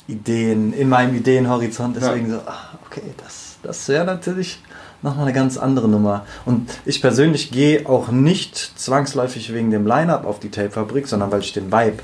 [0.09, 4.61] Ideen, in meinem Ideenhorizont, deswegen so, ah, okay, das, das wäre natürlich
[5.02, 6.26] nochmal eine ganz andere Nummer.
[6.44, 11.40] Und ich persönlich gehe auch nicht zwangsläufig wegen dem Line-Up auf die Tape-Fabrik, sondern weil
[11.40, 11.98] ich den Vibe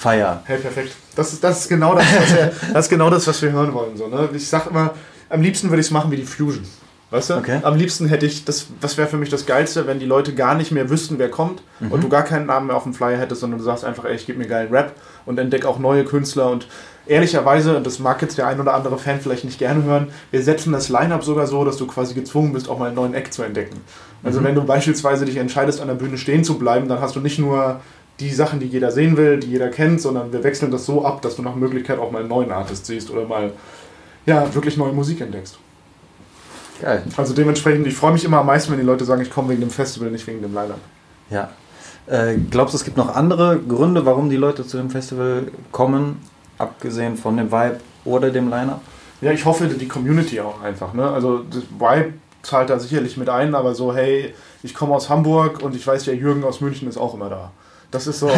[0.00, 0.42] feier.
[0.46, 0.92] Hey, perfekt.
[1.14, 3.74] Das ist, das ist, genau, das, was wir, das ist genau das, was wir hören
[3.74, 3.96] wollen.
[3.96, 4.30] So, ne?
[4.32, 4.94] Ich sag immer,
[5.28, 6.64] am liebsten würde ich es machen wie die Fusion.
[7.10, 7.34] Weißt du?
[7.34, 7.58] Okay.
[7.62, 10.54] Am liebsten hätte ich, das, was wäre für mich das Geilste, wenn die Leute gar
[10.54, 13.40] nicht mehr wüssten, wer kommt und du gar keinen Namen mehr auf dem Flyer hättest,
[13.40, 14.94] sondern du sagst einfach, ey, ich gebe mir geilen Rap
[15.26, 16.68] und entdeck auch neue Künstler und
[17.06, 20.42] ehrlicherweise, und das mag jetzt der ein oder andere Fan vielleicht nicht gerne hören, wir
[20.42, 23.34] setzen das Line-Up sogar so, dass du quasi gezwungen bist, auch mal einen neuen Act
[23.34, 23.80] zu entdecken.
[24.22, 27.20] Also wenn du beispielsweise dich entscheidest, an der Bühne stehen zu bleiben, dann hast du
[27.20, 27.80] nicht nur
[28.20, 31.22] die Sachen, die jeder sehen will, die jeder kennt, sondern wir wechseln das so ab,
[31.22, 33.52] dass du nach Möglichkeit auch mal einen neuen Artist siehst oder mal
[34.26, 35.58] ja, wirklich neue Musik entdeckst.
[36.80, 37.02] Geil.
[37.16, 39.60] Also dementsprechend, ich freue mich immer am meisten, wenn die Leute sagen, ich komme wegen
[39.60, 40.78] dem Festival, nicht wegen dem Line-Up.
[41.30, 41.50] Ja.
[42.06, 46.20] Äh, glaubst du, es gibt noch andere Gründe, warum die Leute zu dem Festival kommen,
[46.58, 48.80] abgesehen von dem Vibe oder dem Line-Up?
[49.20, 50.94] Ja, ich hoffe, die Community auch einfach.
[50.94, 51.08] Ne?
[51.08, 55.62] Also das Vibe zahlt da sicherlich mit ein, aber so, hey, ich komme aus Hamburg
[55.62, 57.50] und ich weiß, der Jürgen aus München ist auch immer da.
[57.90, 58.30] Das ist so,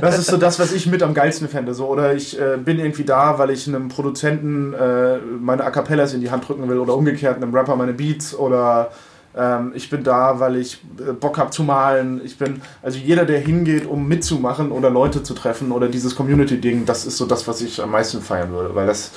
[0.00, 1.74] das ist so das, was ich mit am geilsten fände.
[1.74, 6.14] So, oder ich äh, bin irgendwie da, weil ich einem Produzenten äh, meine A Cappellas
[6.14, 8.90] in die Hand drücken will oder umgekehrt einem Rapper meine Beats oder
[9.36, 12.20] ähm, ich bin da, weil ich äh, Bock habe zu malen.
[12.24, 16.86] Ich bin, also jeder, der hingeht, um mitzumachen oder Leute zu treffen oder dieses Community-Ding,
[16.86, 19.12] das ist so das, was ich am meisten feiern würde, weil das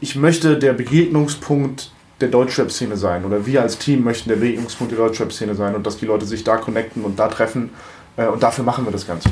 [0.00, 4.98] ich möchte der Begegnungspunkt der Deutschrap-Szene sein oder wir als Team möchten der Begegnungspunkt der
[4.98, 7.70] Deutschrap-Szene sein und dass die Leute sich da connecten und da treffen
[8.16, 9.28] und dafür machen wir das Ganze.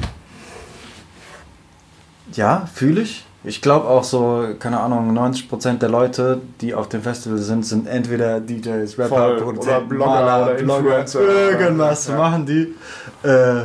[2.33, 3.25] Ja, fühle ich.
[3.47, 7.87] Ich glaube auch so, keine Ahnung, 90% der Leute, die auf dem Festival sind, sind
[7.87, 9.37] entweder DJs, Rapper, Voll.
[9.43, 11.21] Produzenten, Oder Blogger Maler, oder Blogger, Influencer.
[11.21, 12.17] irgendwas Ja.
[12.17, 12.75] machen die.
[13.29, 13.65] Äh,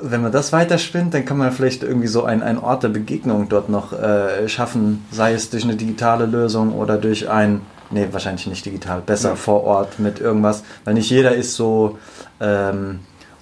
[0.00, 3.48] wenn man das weiterspinnt, dann kann man vielleicht irgendwie so einen, einen Ort der Begegnung
[3.48, 8.46] dort noch äh, schaffen, sei es durch eine digitale Lösung oder durch ein, nee, wahrscheinlich
[8.46, 9.34] nicht digital, besser Ja.
[9.36, 11.98] vor Ort mit irgendwas, weil nicht jeder ist so
[12.40, 13.00] ähm,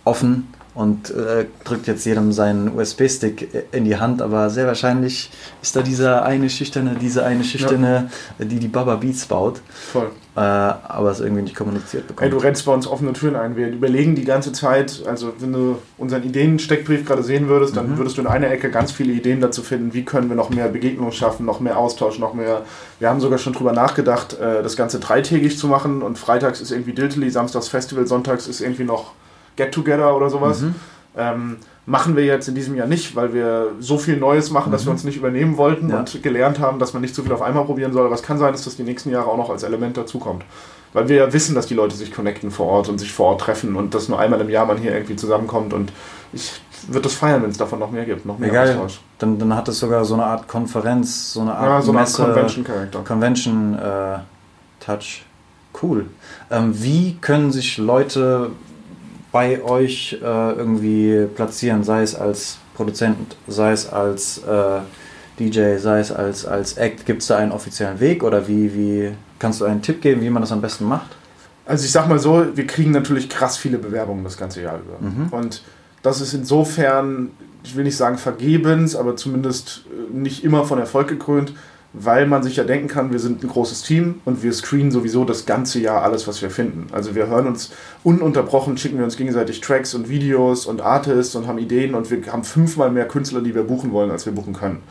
[0.09, 0.49] offen
[0.79, 5.29] und äh, drückt jetzt jedem seinen USB-Stick in die Hand, aber sehr wahrscheinlich
[5.61, 9.61] ist da dieser eine Schüchterne, diese eine Schüchterne, die die Baba Beats baut,
[9.93, 10.13] Voll.
[10.37, 12.23] äh, aber es irgendwie nicht kommuniziert bekommt.
[12.23, 13.57] Hey, du rennst bei uns offene Türen ein.
[13.57, 18.17] Wir überlegen die ganze Zeit, also wenn du unseren Ideen-Steckbrief gerade sehen würdest, dann würdest
[18.17, 21.11] du in einer Ecke ganz viele Ideen dazu finden, wie können wir noch mehr Begegnungen
[21.13, 22.63] schaffen, noch mehr Austausch, noch mehr.
[23.01, 26.71] Wir haben sogar schon drüber nachgedacht, äh, das Ganze dreitägig zu machen und freitags ist
[26.71, 29.15] irgendwie Diltily, samstags Festival, sonntags ist irgendwie noch
[29.59, 30.63] Get Together oder sowas.
[31.17, 34.85] Ähm, Machen wir jetzt in diesem Jahr nicht, weil wir so viel Neues machen, dass
[34.85, 36.01] wir uns nicht übernehmen wollten Ja.
[36.01, 38.05] und gelernt haben, dass man nicht so viel auf einmal probieren soll.
[38.05, 40.45] Aber es kann sein, dass das die nächsten Jahre auch noch als Element dazukommt.
[40.93, 43.41] Weil wir ja wissen, dass die Leute sich connecten vor Ort und sich vor Ort
[43.41, 45.73] treffen und dass nur einmal im Jahr man hier irgendwie zusammenkommt.
[45.73, 45.91] Und
[46.35, 48.69] ich würde das feiern, wenn es davon noch mehr gibt, noch mehr Egal.
[48.69, 49.01] Austausch.
[49.19, 52.01] Dann, dann hat es sogar so eine Art Konferenz, so eine Art Ja, so eine
[52.01, 52.99] Art Convention-Charakter.
[53.01, 54.19] Convention äh,
[54.85, 55.25] Touch.
[55.83, 56.05] Cool.
[56.51, 58.51] Ähm, wie können sich Leute
[59.33, 64.81] bei euch äh, irgendwie platzieren, sei es als Produzent, sei es als äh,
[65.39, 67.07] DJ, sei es als, als Act?
[67.07, 70.31] Gibt es da einen offiziellen Weg oder wie, wie kannst du einen Tipp geben, wie
[70.31, 71.17] man das am besten macht?
[71.67, 74.99] Also ich sag mal so, wir kriegen natürlich krass viele Bewerbungen das ganze Jahr über.
[75.01, 75.29] Mhm.
[75.31, 75.63] Und
[76.03, 77.31] das ist insofern,
[77.63, 81.53] ich will nicht sagen vergebens, aber zumindest äh, nicht immer von Erfolg gekrönt,
[81.93, 85.25] weil man sich ja denken kann, wir sind ein großes Team und wir screenen sowieso
[85.25, 86.87] das ganze Jahr alles, was wir finden.
[86.93, 87.71] Also wir hören uns
[88.05, 92.31] ununterbrochen, schicken wir uns gegenseitig Tracks und Videos und Artists und haben Ideen und wir
[92.31, 94.83] haben fünfmal mehr Künstler, die wir buchen wollen, als wir buchen können.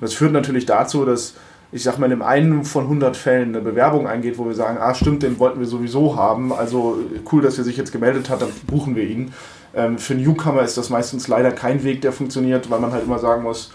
[0.00, 1.34] Das führt natürlich dazu, dass
[1.72, 4.94] ich sag mal, in einem von 100 Fällen eine Bewerbung eingeht, wo wir sagen, ah
[4.94, 6.98] stimmt, den wollten wir sowieso haben, also
[7.32, 9.32] cool, dass er sich jetzt gemeldet hat, dann buchen wir ihn.
[9.74, 13.18] Ähm, für Newcomer ist das meistens leider kein Weg, der funktioniert, weil man halt immer
[13.18, 13.72] sagen muss,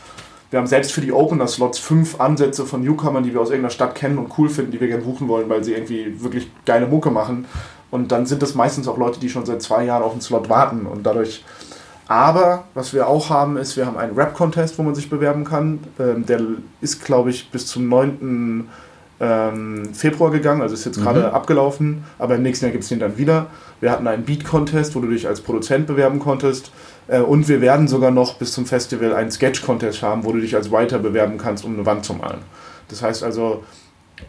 [0.52, 3.96] wir haben selbst für die Opener-Slots fünf Ansätze von Newcomern, die wir aus irgendeiner Stadt
[3.96, 7.10] kennen und cool finden, die wir gerne buchen wollen, weil sie irgendwie wirklich geile Mucke
[7.10, 7.46] machen.
[7.90, 10.50] Und dann sind das meistens auch Leute, die schon seit zwei Jahren auf einen Slot
[10.50, 11.44] warten und dadurch.
[12.08, 15.80] Aber was wir auch haben, ist, wir haben einen Rap-Contest, wo man sich bewerben kann.
[15.98, 16.42] Ähm, der
[16.82, 18.68] ist, glaube ich, bis zum 9.
[19.24, 22.98] Ähm, Februar gegangen, also ist jetzt gerade abgelaufen, aber im nächsten Jahr gibt es den
[22.98, 23.52] dann wieder.
[23.80, 26.72] Wir hatten einen Beat-Contest, wo du dich als Produzent bewerben konntest.
[27.08, 30.56] Äh, und wir werden sogar noch bis zum Festival einen Sketch-Contest haben, wo du dich
[30.56, 32.40] als Writer bewerben kannst, um eine Wand zu malen.
[32.88, 33.64] Das heißt also,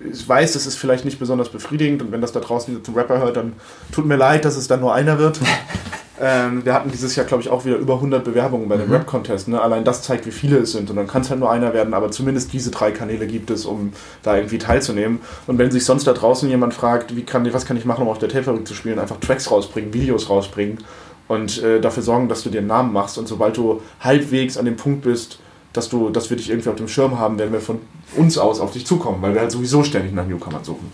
[0.00, 3.18] ich weiß, das ist vielleicht nicht besonders befriedigend und wenn das da draußen dieser Rapper
[3.18, 3.54] hört, dann
[3.92, 5.40] tut mir leid, dass es dann nur einer wird.
[6.24, 9.48] ähm, wir hatten dieses Jahr, glaube ich, auch wieder über 100 Bewerbungen bei dem Rap-Contest.
[9.48, 9.60] Ne?
[9.60, 11.94] Allein das zeigt, wie viele es sind und dann kann es halt nur einer werden,
[11.94, 13.92] aber zumindest diese drei Kanäle gibt es, um
[14.22, 15.18] da irgendwie teilzunehmen.
[15.48, 18.08] Und wenn sich sonst da draußen jemand fragt, wie kann, was kann ich machen, um
[18.08, 20.78] auf der Tape-Fabrik zu spielen, einfach Tracks rausbringen, Videos rausbringen
[21.26, 24.64] und äh, dafür sorgen, dass du dir einen Namen machst und sobald du halbwegs an
[24.64, 25.40] dem Punkt bist,
[25.72, 27.80] dass, du, dass wir dich irgendwie auf dem Schirm haben, werden wir von
[28.16, 30.92] uns aus auf dich zukommen, weil wir halt sowieso ständig nach Newcomern suchen.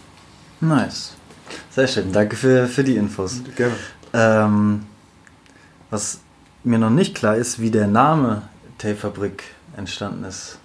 [0.63, 1.13] Nice.
[1.71, 2.13] Sehr schön.
[2.13, 3.43] Danke für, für die Infos.
[3.57, 3.75] Gerne.
[4.15, 4.81] Ähm,
[5.91, 6.21] was
[6.65, 8.43] mir noch nicht klar ist, wie der Name
[8.79, 9.45] Tape-Fabrik
[9.77, 10.59] entstanden ist.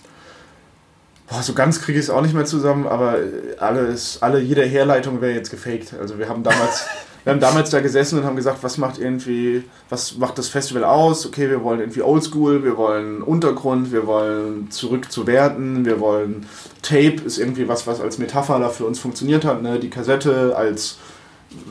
[1.29, 3.17] Boah, so ganz kriege ich es auch nicht mehr zusammen, aber
[3.59, 5.93] alles, alle, jede Herleitung wäre jetzt gefaked.
[5.99, 6.85] Also wir haben damals,
[7.23, 10.83] wir haben damals da gesessen und haben gesagt, was macht irgendwie, was macht das Festival
[10.83, 11.25] aus?
[11.25, 16.45] Okay, wir wollen irgendwie Oldschool, wir wollen Untergrund, wir wollen zurück zu Werten, wir wollen
[16.81, 19.79] Tape ist irgendwie was, was als Metapher da für uns funktioniert hat, ne?
[19.79, 20.97] Die Kassette als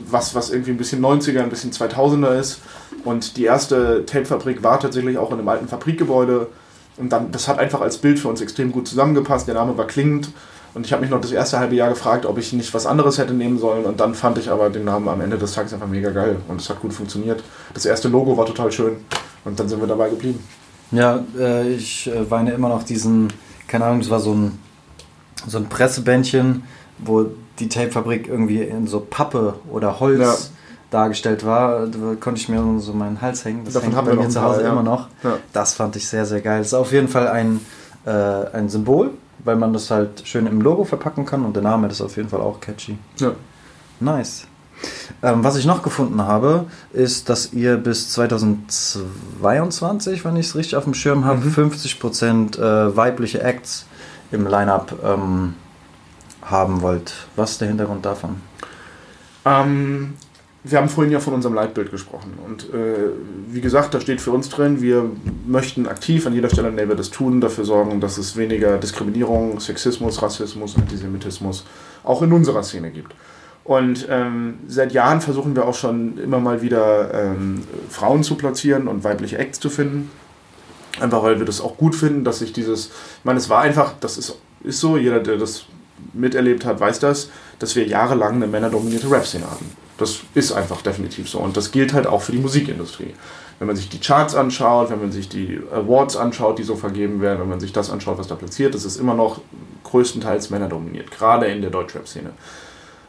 [0.09, 2.61] was, was irgendwie ein bisschen 90er, ein bisschen 2000er ist.
[3.03, 6.47] Und die erste Tape-Fabrik war tatsächlich auch in einem alten Fabrikgebäude.
[6.97, 9.47] Und dann, das hat einfach als Bild für uns extrem gut zusammengepasst.
[9.47, 10.29] Der Name war klingend.
[10.73, 13.17] Und ich habe mich noch das erste halbe Jahr gefragt, ob ich nicht was anderes
[13.17, 13.85] hätte nehmen sollen.
[13.85, 16.37] Und dann fand ich aber den Namen am Ende des Tages einfach mega geil.
[16.47, 17.43] Und es hat gut funktioniert.
[17.73, 18.97] Das erste Logo war total schön.
[19.45, 20.43] Und dann sind wir dabei geblieben.
[20.91, 23.33] Ja, äh, ich äh, weine immer noch diesen,
[23.67, 24.59] keine Ahnung, das war so ein,
[25.47, 26.63] so ein Pressebändchen,
[26.99, 27.25] wo
[27.59, 30.51] die Tapefabrik irgendwie in so Pappe oder Holz.
[30.93, 31.87] Dargestellt war.
[32.19, 33.65] Konnte ich mir so meinen Hals hängen.
[33.65, 34.71] Das Davon haben bei wir mir noch zu Hause ja.
[34.71, 35.07] immer noch.
[35.23, 35.37] Ja.
[35.51, 36.59] Das fand ich sehr, sehr geil.
[36.59, 37.59] Das ist auf jeden Fall ein,
[38.05, 41.87] äh, ein Symbol, weil man das halt schön im Logo verpacken kann und der Name
[41.87, 42.97] ist auf jeden Fall auch catchy.
[43.19, 43.31] Ja.
[43.99, 44.47] Nice.
[45.21, 50.75] Ähm, was ich noch gefunden habe, ist, dass ihr bis 2022, wenn ich es richtig
[50.75, 53.87] auf dem Schirm habe, 50% äh, weibliche Acts
[54.31, 55.55] im Line-Up ähm,
[56.41, 57.13] haben wollt.
[57.35, 58.41] Was ist der Hintergrund davon?
[59.45, 60.15] Ähm,
[60.65, 62.33] wir haben vorhin ja von unserem Leitbild gesprochen.
[62.45, 63.09] Und äh,
[63.49, 65.09] wie gesagt, da steht für uns drin, wir
[65.45, 68.77] möchten aktiv an jeder Stelle, an der wir das tun, dafür sorgen, dass es weniger
[68.77, 71.65] Diskriminierung, Sexismus, Rassismus, Antisemitismus
[72.03, 73.13] auch in unserer Szene gibt.
[73.65, 78.87] Und ähm, seit Jahren versuchen wir auch schon immer mal wieder ähm, Frauen zu platzieren
[78.87, 80.11] und weibliche Acts zu finden.
[80.99, 83.93] Einfach weil wir das auch gut finden, dass sich dieses, ich meine, es war einfach,
[83.99, 85.65] das ist, ist so, jeder, der das
[86.13, 89.82] miterlebt hat, weiß das, dass wir jahrelang eine männerdominierte Rap-Szene hatten.
[89.97, 91.39] Das ist einfach definitiv so.
[91.39, 93.13] Und das gilt halt auch für die Musikindustrie.
[93.59, 97.21] Wenn man sich die Charts anschaut, wenn man sich die Awards anschaut, die so vergeben
[97.21, 99.41] werden, wenn man sich das anschaut, was da platziert, das ist immer noch
[99.83, 102.31] größtenteils männerdominiert, gerade in der Deutschrap-Szene.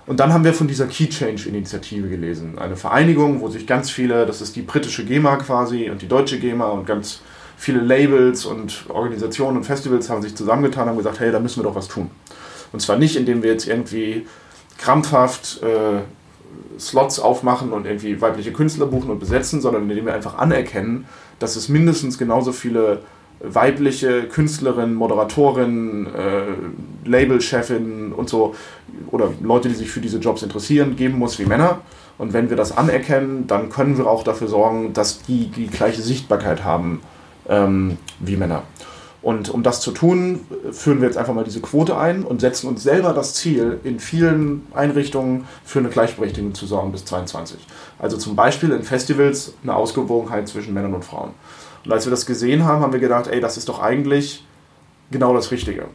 [0.07, 2.59] Und dann haben wir von dieser Key Change Initiative gelesen.
[2.59, 6.39] Eine Vereinigung, wo sich ganz viele, das ist die britische GEMA quasi und die deutsche
[6.39, 7.21] GEMA und ganz
[7.57, 11.61] viele Labels und Organisationen und Festivals haben sich zusammengetan und haben gesagt, hey, da müssen
[11.61, 12.11] wir doch was tun.
[12.73, 14.27] Und zwar nicht, indem wir jetzt irgendwie
[14.77, 16.01] krampfhaft äh,
[16.79, 21.07] Slots aufmachen und irgendwie weibliche Künstler buchen und besetzen, sondern indem wir einfach anerkennen,
[21.39, 23.01] dass es mindestens genauso viele
[23.41, 28.55] weibliche Künstlerinnen, Moderatorinnen, äh, Labelchefinnen und so
[29.11, 31.81] oder Leute, die sich für diese Jobs interessieren, geben muss wie Männer.
[32.17, 36.01] Und wenn wir das anerkennen, dann können wir auch dafür sorgen, dass die die gleiche
[36.01, 37.01] Sichtbarkeit haben
[37.49, 38.63] ähm, wie Männer.
[39.25, 42.69] Und um das zu tun, führen wir jetzt einfach mal diese Quote ein und setzen
[42.69, 47.59] uns selber das Ziel, in vielen Einrichtungen für eine Gleichberechtigung zu sorgen bis 22.
[47.99, 51.31] Also zum Beispiel in Festivals eine Ausgewogenheit zwischen Männern und Frauen.
[51.87, 54.45] Und als wir das gesehen haben, haben wir gedacht, ey, das ist doch eigentlich
[55.11, 55.87] genau das Richtige.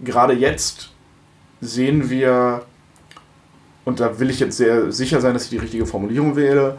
[0.00, 0.90] Gerade jetzt
[1.60, 2.62] sehen wir,
[3.84, 6.78] und da will ich jetzt sehr sicher sein, dass ich die richtige Formulierung wähle,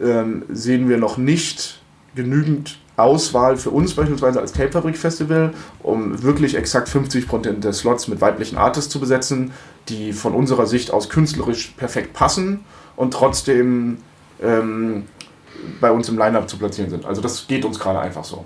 [0.00, 1.80] ähm, sehen wir noch nicht
[2.16, 8.08] genügend Auswahl für uns beispielsweise als Tape Fabrik Festival, um wirklich exakt 50% der Slots
[8.08, 9.52] mit weiblichen Artists zu besetzen,
[9.88, 12.64] die von unserer Sicht aus künstlerisch perfekt passen
[12.96, 13.98] und trotzdem
[14.42, 15.04] ähm,
[15.80, 17.06] bei uns im Line-Up zu platzieren sind.
[17.06, 18.44] Also das geht uns gerade einfach so.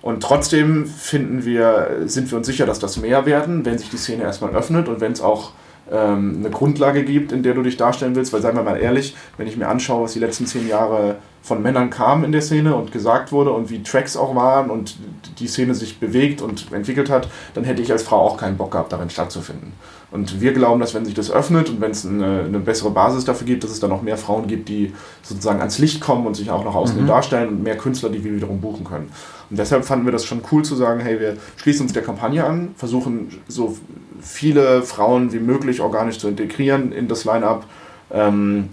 [0.00, 3.96] Und trotzdem finden wir, sind wir uns sicher, dass das mehr werden, wenn sich die
[3.96, 5.52] Szene erstmal öffnet und wenn es auch
[5.90, 8.32] ähm, eine Grundlage gibt, in der du dich darstellen willst.
[8.32, 11.60] Weil seien wir mal ehrlich, wenn ich mir anschaue, was die letzten zehn Jahre von
[11.60, 14.96] Männern kam in der Szene und gesagt wurde und wie Tracks auch waren und
[15.40, 18.70] die Szene sich bewegt und entwickelt hat, dann hätte ich als Frau auch keinen Bock
[18.70, 19.72] gehabt, darin stattzufinden.
[20.12, 23.24] Und wir glauben, dass wenn sich das öffnet und wenn es eine, eine, bessere Basis
[23.24, 26.34] dafür gibt, dass es dann noch mehr Frauen gibt, die sozusagen ans Licht kommen und
[26.34, 27.06] sich auch nach außen mhm.
[27.06, 29.10] darstellen und mehr Künstler, die wir wiederum buchen können.
[29.50, 32.44] Und deshalb fanden wir das schon cool zu sagen, hey, wir schließen uns der Kampagne
[32.44, 33.76] an, versuchen so
[34.20, 37.64] viele Frauen wie möglich organisch zu integrieren in das Line-up,
[38.12, 38.68] ähm,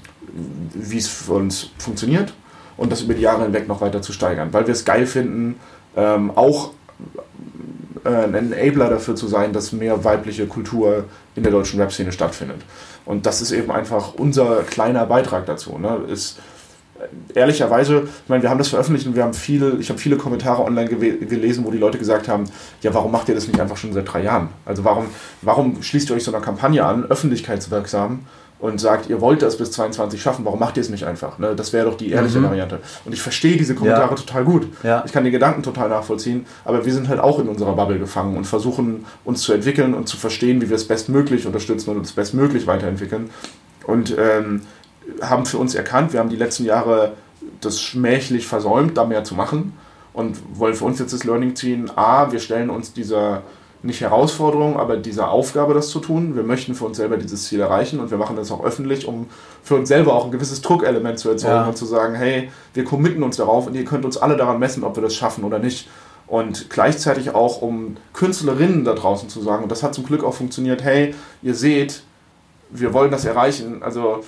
[0.74, 2.34] wie es für uns funktioniert
[2.80, 5.60] und das über die Jahre hinweg noch weiter zu steigern, weil wir es geil finden,
[5.96, 6.72] ähm, auch
[8.06, 11.06] äh, ein Enabler dafür zu sein, dass mehr weibliche Kultur
[11.36, 12.62] in der deutschen Rap-Szene stattfindet.
[13.06, 15.78] Und das ist eben einfach unser kleiner Beitrag dazu.
[15.78, 16.02] Ne?
[16.08, 16.40] Ist,
[17.00, 20.16] äh, ehrlicherweise, ich meine, wir haben das veröffentlicht und wir haben viele, ich habe viele
[20.16, 22.46] Kommentare online gelesen, wo die Leute gesagt haben,
[22.82, 24.50] ja, warum macht ihr das nicht einfach schon seit drei Jahren?
[24.66, 25.08] Also warum,
[25.42, 28.22] warum schließt ihr euch so einer Kampagne an, öffentlichkeitswirksam,
[28.60, 31.39] und sagt, ihr wollt das bis 22 schaffen, warum macht ihr es nicht einfach?
[31.39, 31.55] Ne?
[31.55, 32.45] Das wäre doch die ehrliche mhm.
[32.45, 32.80] Variante.
[33.05, 34.16] Und ich verstehe diese Kommentare ja.
[34.16, 34.68] total gut.
[34.84, 35.03] Ja.
[35.05, 38.36] Ich kann die Gedanken total nachvollziehen, aber wir sind halt auch in unserer Bubble gefangen
[38.36, 42.12] und versuchen uns zu entwickeln und zu verstehen, wie wir es bestmöglich unterstützen und uns
[42.12, 43.30] bestmöglich weiterentwickeln.
[43.88, 44.62] Und ähm,
[45.22, 47.14] haben für uns erkannt, wir haben die letzten Jahre
[47.62, 49.74] das schmählich versäumt, da mehr zu machen
[50.14, 51.89] und wollen für uns jetzt das Learning ziehen.
[51.95, 53.43] A, wir stellen uns dieser
[53.82, 56.36] nicht Herausforderung, aber dieser Aufgabe, das zu tun.
[56.36, 59.28] Wir möchten für uns selber dieses Ziel erreichen und wir machen das auch öffentlich, um
[59.64, 61.68] für uns selber auch ein gewisses Druckelement zu erzeugen ja.
[61.68, 64.84] und zu sagen, hey, wir committen uns darauf und ihr könnt uns alle daran messen,
[64.84, 65.88] ob wir das schaffen oder nicht.
[66.28, 70.34] Und gleichzeitig auch, um Künstlerinnen da draußen zu sagen, und das hat zum Glück auch
[70.34, 72.04] funktioniert, hey, ihr seht,
[72.70, 73.82] wir wollen das erreichen.
[73.82, 74.24] Also,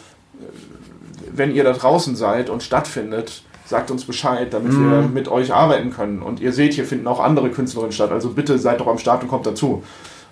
[1.31, 4.91] wenn ihr da draußen seid und stattfindet, sagt uns Bescheid, damit mhm.
[4.91, 6.21] wir mit euch arbeiten können.
[6.21, 8.11] Und ihr seht, hier finden auch andere Künstlerinnen statt.
[8.11, 9.81] Also bitte seid doch am Start und kommt dazu.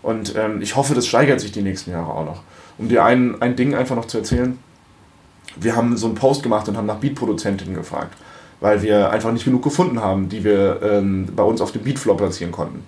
[0.04, 2.42] Und ähm, ich hoffe, das steigert sich die nächsten Jahre auch noch.
[2.78, 4.60] Um dir ein, ein Ding einfach noch zu erzählen.
[5.56, 8.16] Wir haben so einen Post gemacht und haben nach Beatproduzentinnen gefragt,
[8.60, 12.18] weil wir einfach nicht genug gefunden haben, die wir ähm, bei uns auf dem Beatfloor
[12.18, 12.84] platzieren konnten.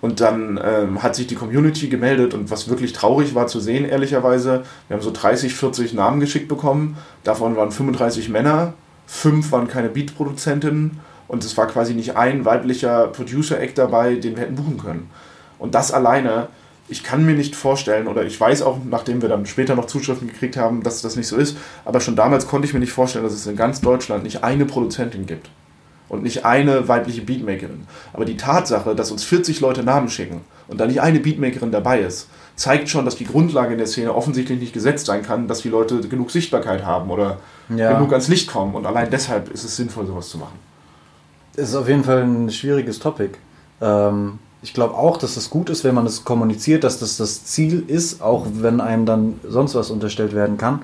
[0.00, 3.84] Und dann ähm, hat sich die Community gemeldet und was wirklich traurig war zu sehen,
[3.84, 6.96] ehrlicherweise, wir haben so 30, 40 Namen geschickt bekommen.
[7.24, 8.74] Davon waren 35 Männer
[9.06, 14.42] fünf waren keine Beat-Produzentinnen und es war quasi nicht ein weiblicher Producer-Act dabei, den wir
[14.42, 15.10] hätten buchen können.
[15.58, 16.48] Und das alleine,
[16.88, 20.28] ich kann mir nicht vorstellen, oder ich weiß auch, nachdem wir dann später noch Zuschriften
[20.28, 23.24] gekriegt haben, dass das nicht so ist, aber schon damals konnte ich mir nicht vorstellen,
[23.24, 25.50] dass es in ganz Deutschland nicht eine Produzentin gibt
[26.08, 27.86] und nicht eine weibliche Beatmakerin.
[28.12, 32.00] Aber die Tatsache, dass uns 40 Leute Namen schicken und da nicht eine Beatmakerin dabei
[32.00, 35.60] ist, zeigt schon, dass die Grundlage in der Szene offensichtlich nicht gesetzt sein kann, dass
[35.60, 37.38] die Leute genug Sichtbarkeit haben oder
[37.68, 37.92] ja.
[37.92, 38.74] genug ans Licht kommen.
[38.74, 40.58] Und allein deshalb ist es sinnvoll, sowas zu machen.
[41.54, 43.32] Es ist auf jeden Fall ein schwieriges Topic.
[43.80, 47.44] Ähm, ich glaube auch, dass es gut ist, wenn man es kommuniziert, dass das das
[47.44, 50.82] Ziel ist, auch wenn einem dann sonst was unterstellt werden kann.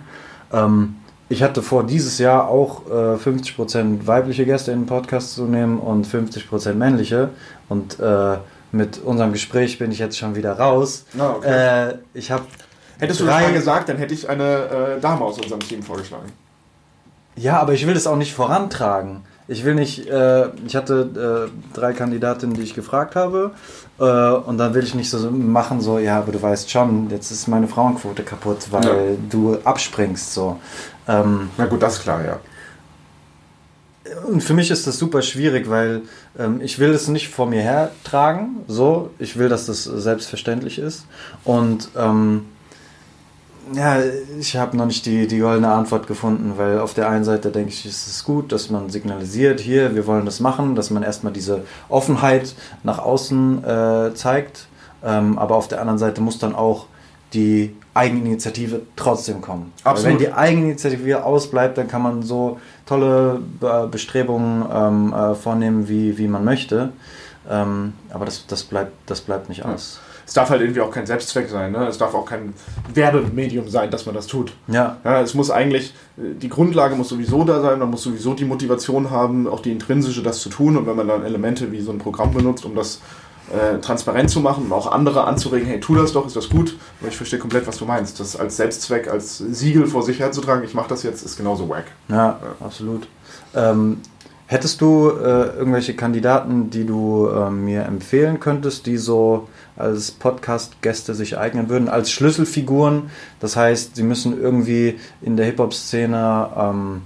[0.53, 0.97] Ähm,
[1.29, 5.79] ich hatte vor, dieses Jahr auch äh, 50% weibliche Gäste in den Podcast zu nehmen
[5.79, 7.31] und 50% männliche.
[7.71, 8.37] Und äh,
[8.73, 11.05] mit unserem Gespräch bin ich jetzt schon wieder raus.
[11.19, 11.91] Ah, okay.
[11.91, 12.45] äh, ich habe
[12.99, 16.31] Hättest du das mal gesagt, dann hätte ich eine äh, Dame aus unserem Team vorgeschlagen.
[17.37, 19.23] Ja, aber ich will das auch nicht vorantragen.
[19.49, 23.51] Ich will nicht, äh, ich hatte äh, drei Kandidatinnen, die ich gefragt habe.
[23.99, 27.31] Äh, und dann will ich nicht so machen, so, ja, aber du weißt schon, jetzt
[27.31, 29.17] ist meine Frauenquote kaputt, weil ja.
[29.29, 30.33] du abspringst.
[30.33, 30.61] So.
[31.09, 32.39] Ähm, Na gut, das ist klar, ja.
[34.27, 36.03] Und für mich ist das super schwierig, weil
[36.39, 39.11] ähm, ich will es nicht vor mir hertragen, so.
[39.19, 41.07] Ich will, dass das selbstverständlich ist.
[41.45, 42.47] Und ähm,
[43.75, 43.99] Ja,
[44.39, 47.71] ich habe noch nicht die, die goldene Antwort gefunden, weil auf der einen Seite denke
[47.71, 51.33] ich, es ist gut, dass man signalisiert, hier, wir wollen das machen, dass man erstmal
[51.33, 54.67] diese Offenheit nach außen äh, zeigt,
[55.05, 56.87] ähm, aber auf der anderen Seite muss dann auch
[57.33, 59.73] die Eigeninitiative trotzdem kommen.
[59.85, 60.05] Absolut.
[60.05, 62.59] Weil wenn die Eigeninitiative ausbleibt, dann kann man so
[62.93, 63.41] tolle
[63.91, 66.91] Bestrebungen ähm, äh, vornehmen, wie, wie man möchte.
[67.49, 70.01] Ähm, aber das, das, bleibt, das bleibt nicht aus.
[70.01, 70.09] Ja.
[70.25, 71.73] Es darf halt irgendwie auch kein Selbstzweck sein.
[71.73, 71.87] Ne?
[71.89, 72.55] Es darf auch kein
[72.95, 74.53] Werbemedium sein, dass man das tut.
[74.69, 74.99] Ja.
[75.05, 75.21] ja.
[75.21, 79.49] Es muss eigentlich, die Grundlage muss sowieso da sein, man muss sowieso die Motivation haben,
[79.49, 80.77] auch die intrinsische, das zu tun.
[80.77, 83.01] Und wenn man dann Elemente wie so ein Programm benutzt, um das äh,
[83.81, 86.77] transparent zu machen und auch andere anzuregen, hey, tu das doch, ist das gut.
[87.01, 88.19] Aber ich verstehe komplett, was du meinst.
[88.21, 91.85] Das als Selbstzweck, als Siegel vor sich herzutragen, ich mache das jetzt, ist genauso wack.
[92.09, 92.39] Ja, ja.
[92.61, 93.07] absolut.
[93.55, 94.01] Ähm,
[94.47, 101.15] hättest du äh, irgendwelche Kandidaten, die du äh, mir empfehlen könntest, die so als Podcast-Gäste
[101.15, 103.11] sich eignen würden, als Schlüsselfiguren?
[103.41, 107.03] Das heißt, sie müssen irgendwie in der Hip-Hop-Szene ähm,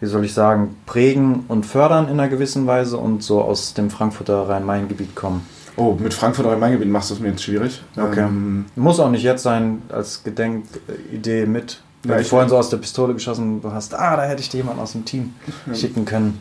[0.00, 3.90] wie soll ich sagen, prägen und fördern in einer gewissen Weise und so aus dem
[3.90, 5.46] Frankfurter Rhein-Main-Gebiet kommen.
[5.80, 7.82] Oh, mit Frankfurt Rhein-Main-Gebiet machst du es mir jetzt schwierig.
[7.96, 8.20] Okay.
[8.20, 11.80] Ähm, Muss auch nicht jetzt sein, als Gedenkidee mit.
[12.02, 14.58] Wenn ja, du vorhin so aus der Pistole geschossen hast, ah, da hätte ich dir
[14.58, 15.32] jemanden aus dem Team
[15.66, 15.74] ja.
[15.74, 16.38] schicken können.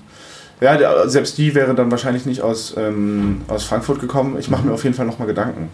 [0.60, 4.38] Ja, selbst die wäre dann wahrscheinlich nicht aus, ähm, aus Frankfurt gekommen.
[4.38, 5.70] Ich mache mir auf jeden Fall nochmal Gedanken.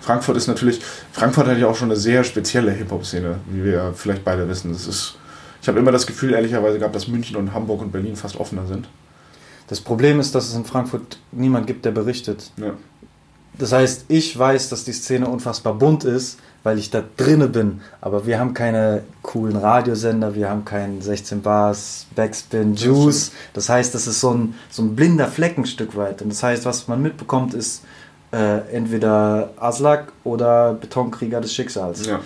[0.00, 0.80] Frankfurt ist natürlich,
[1.12, 4.72] Frankfurt hat ja auch schon eine sehr spezielle Hip-Hop-Szene, wie wir vielleicht beide wissen.
[4.72, 5.14] Das ist,
[5.62, 8.66] ich habe immer das Gefühl, ehrlicherweise gehabt, dass München und Hamburg und Berlin fast offener
[8.66, 8.88] sind.
[9.68, 12.50] Das Problem ist, dass es in Frankfurt niemand gibt, der berichtet.
[12.56, 12.72] Ja.
[13.58, 17.82] Das heißt, ich weiß, dass die Szene unfassbar bunt ist, weil ich da drinne bin.
[18.00, 23.32] Aber wir haben keine coolen Radiosender, wir haben keinen 16 Bars, Backspin, Juice.
[23.52, 26.22] Das heißt, das ist so ein, so ein blinder Fleckenstück weit.
[26.22, 27.82] Und das heißt, was man mitbekommt, ist
[28.32, 32.06] äh, entweder Aslak oder Betonkrieger des Schicksals.
[32.06, 32.20] Ja.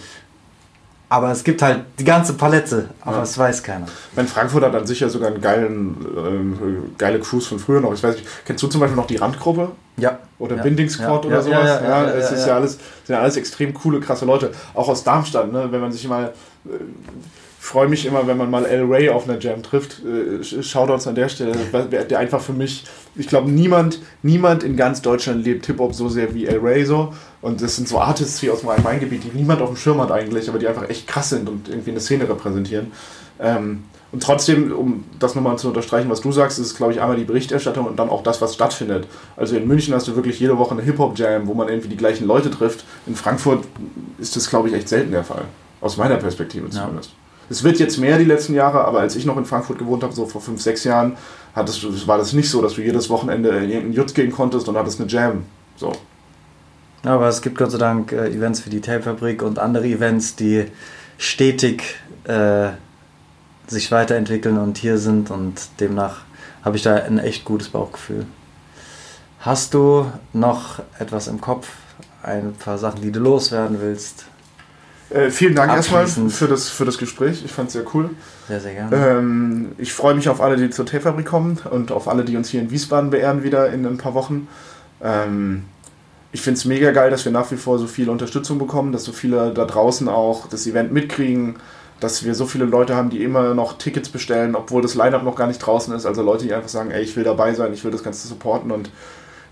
[1.11, 3.87] Aber es gibt halt die ganze Palette, aber es weiß keiner.
[4.15, 7.95] Mein Frankfurt hat dann sicher sogar einen geilen, äh, geile Crews von früher noch.
[7.95, 9.71] Ich weiß nicht, kennst du zum Beispiel noch die Randgruppe?
[9.97, 10.19] Ja.
[10.39, 10.63] Oder ja.
[10.63, 11.31] Bindingsquad ja.
[11.31, 11.65] oder ja, sowas?
[11.65, 12.73] Ja, ja, ja, es ist ja, alles,
[13.05, 14.53] sind ja alles extrem coole, krasse Leute.
[14.75, 15.69] Auch aus Darmstadt, ne?
[15.71, 16.35] wenn man sich mal
[16.67, 16.69] äh,
[17.69, 20.03] freue mich immer, wenn man mal El Ray auf einer Jam trifft.
[20.05, 21.53] Äh, Shoutouts an der Stelle,
[22.09, 22.85] der einfach für mich,
[23.15, 27.13] ich glaube, niemand, niemand in ganz Deutschland lebt Hip-Hop so sehr wie El Ray so.
[27.41, 30.11] Und das sind so Artists wie aus meinem Main-Gebiet, die niemand auf dem Schirm hat
[30.11, 32.91] eigentlich, aber die einfach echt krass sind und irgendwie eine Szene repräsentieren.
[33.39, 37.01] Ähm, und trotzdem, um das nochmal zu unterstreichen, was du sagst, ist es, glaube ich,
[37.01, 39.07] einmal die Berichterstattung und dann auch das, was stattfindet.
[39.37, 42.27] Also in München hast du wirklich jede Woche eine Hip-Hop-Jam, wo man irgendwie die gleichen
[42.27, 42.85] Leute trifft.
[43.07, 43.65] In Frankfurt
[44.19, 45.45] ist das, glaube ich, echt selten der Fall.
[45.81, 47.11] Aus meiner Perspektive zumindest.
[47.11, 47.17] Ja.
[47.51, 50.13] Es wird jetzt mehr die letzten Jahre, aber als ich noch in Frankfurt gewohnt habe,
[50.15, 51.17] so vor fünf, sechs Jahren,
[51.55, 54.69] hattest du, war das nicht so, dass du jedes Wochenende in irgendeinen Jut gehen konntest
[54.69, 55.45] und hattest eine Jam.
[55.77, 55.93] So.
[57.03, 60.67] Aber es gibt Gott sei Dank äh, Events für die Tapefabrik und andere Events, die
[61.17, 62.69] stetig äh,
[63.67, 66.23] sich weiterentwickeln und hier sind und demnach
[66.65, 68.27] habe ich da ein echt gutes Bauchgefühl.
[69.41, 71.69] Hast du noch etwas im Kopf?
[72.23, 74.27] Ein paar Sachen, die du loswerden willst?
[75.11, 77.43] Äh, vielen Dank erstmal für das, für das Gespräch.
[77.45, 78.11] Ich fand es sehr cool.
[78.49, 78.97] Sehr, sehr gerne.
[78.97, 82.51] Ähm, ich freue mich auf alle, die zur Tapefabrik kommen und auf alle, die uns
[82.51, 84.49] hier in Wiesbaden beehren wieder in ein paar Wochen.
[85.03, 85.65] Ähm,
[86.33, 89.05] ich finde es mega geil, dass wir nach wie vor so viel Unterstützung bekommen, dass
[89.05, 91.57] so viele da draußen auch das Event mitkriegen,
[92.01, 95.37] dass wir so viele Leute haben, die immer noch Tickets bestellen, obwohl das Line-Up noch
[95.37, 96.07] gar nicht draußen ist.
[96.07, 98.71] Also Leute, die einfach sagen, ey, ich will dabei sein, ich will das Ganze supporten
[98.71, 98.91] und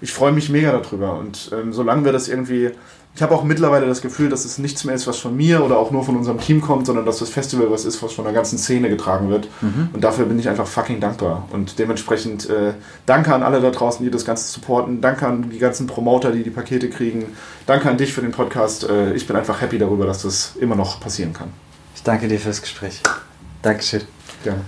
[0.01, 1.19] ich freue mich mega darüber.
[1.19, 2.71] Und ähm, solange wir das irgendwie
[3.17, 5.79] ich habe auch mittlerweile das Gefühl, dass es nichts mehr ist, was von mir oder
[5.79, 8.35] auch nur von unserem Team kommt, sondern dass das Festival was ist, was von der
[8.35, 9.49] ganzen Szene getragen wird.
[9.63, 9.89] Mhm.
[9.95, 11.49] Und dafür bin ich einfach fucking dankbar.
[11.51, 12.75] Und dementsprechend äh,
[13.07, 15.01] danke an alle da draußen, die das Ganze supporten.
[15.01, 17.25] Danke an die ganzen Promoter, die die Pakete kriegen.
[17.65, 18.85] Danke an dich für den Podcast.
[18.85, 21.49] Äh, ich bin einfach happy darüber, dass das immer noch passieren kann.
[21.95, 23.01] Ich danke dir fürs Gespräch.
[23.63, 24.03] Dankeschön.
[24.45, 24.61] Gerne.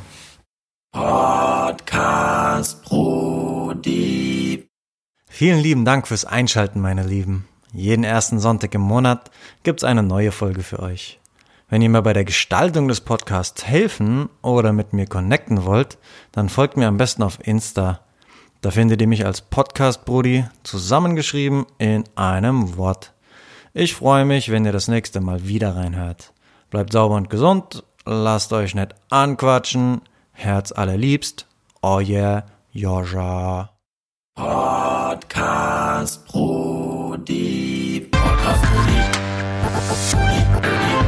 [0.90, 4.68] Podcast Pro Dieb.
[5.28, 7.44] Vielen lieben Dank fürs Einschalten, meine Lieben.
[7.72, 9.30] Jeden ersten Sonntag im Monat
[9.62, 11.20] gibt's eine neue Folge für euch.
[11.68, 15.98] Wenn ihr mir bei der Gestaltung des Podcasts helfen oder mit mir connecten wollt,
[16.32, 18.00] dann folgt mir am besten auf Insta.
[18.62, 23.12] Da findet ihr mich als Podcast Brudi zusammengeschrieben in einem Wort.
[23.74, 26.32] Ich freue mich, wenn ihr das nächste Mal wieder reinhört.
[26.70, 30.00] Bleibt sauber und gesund, lasst euch nicht anquatschen.
[30.32, 31.46] Herz allerliebst.
[31.84, 33.70] Yeah, Joja.
[34.34, 41.07] Podcast Pro die Podcast Pro die.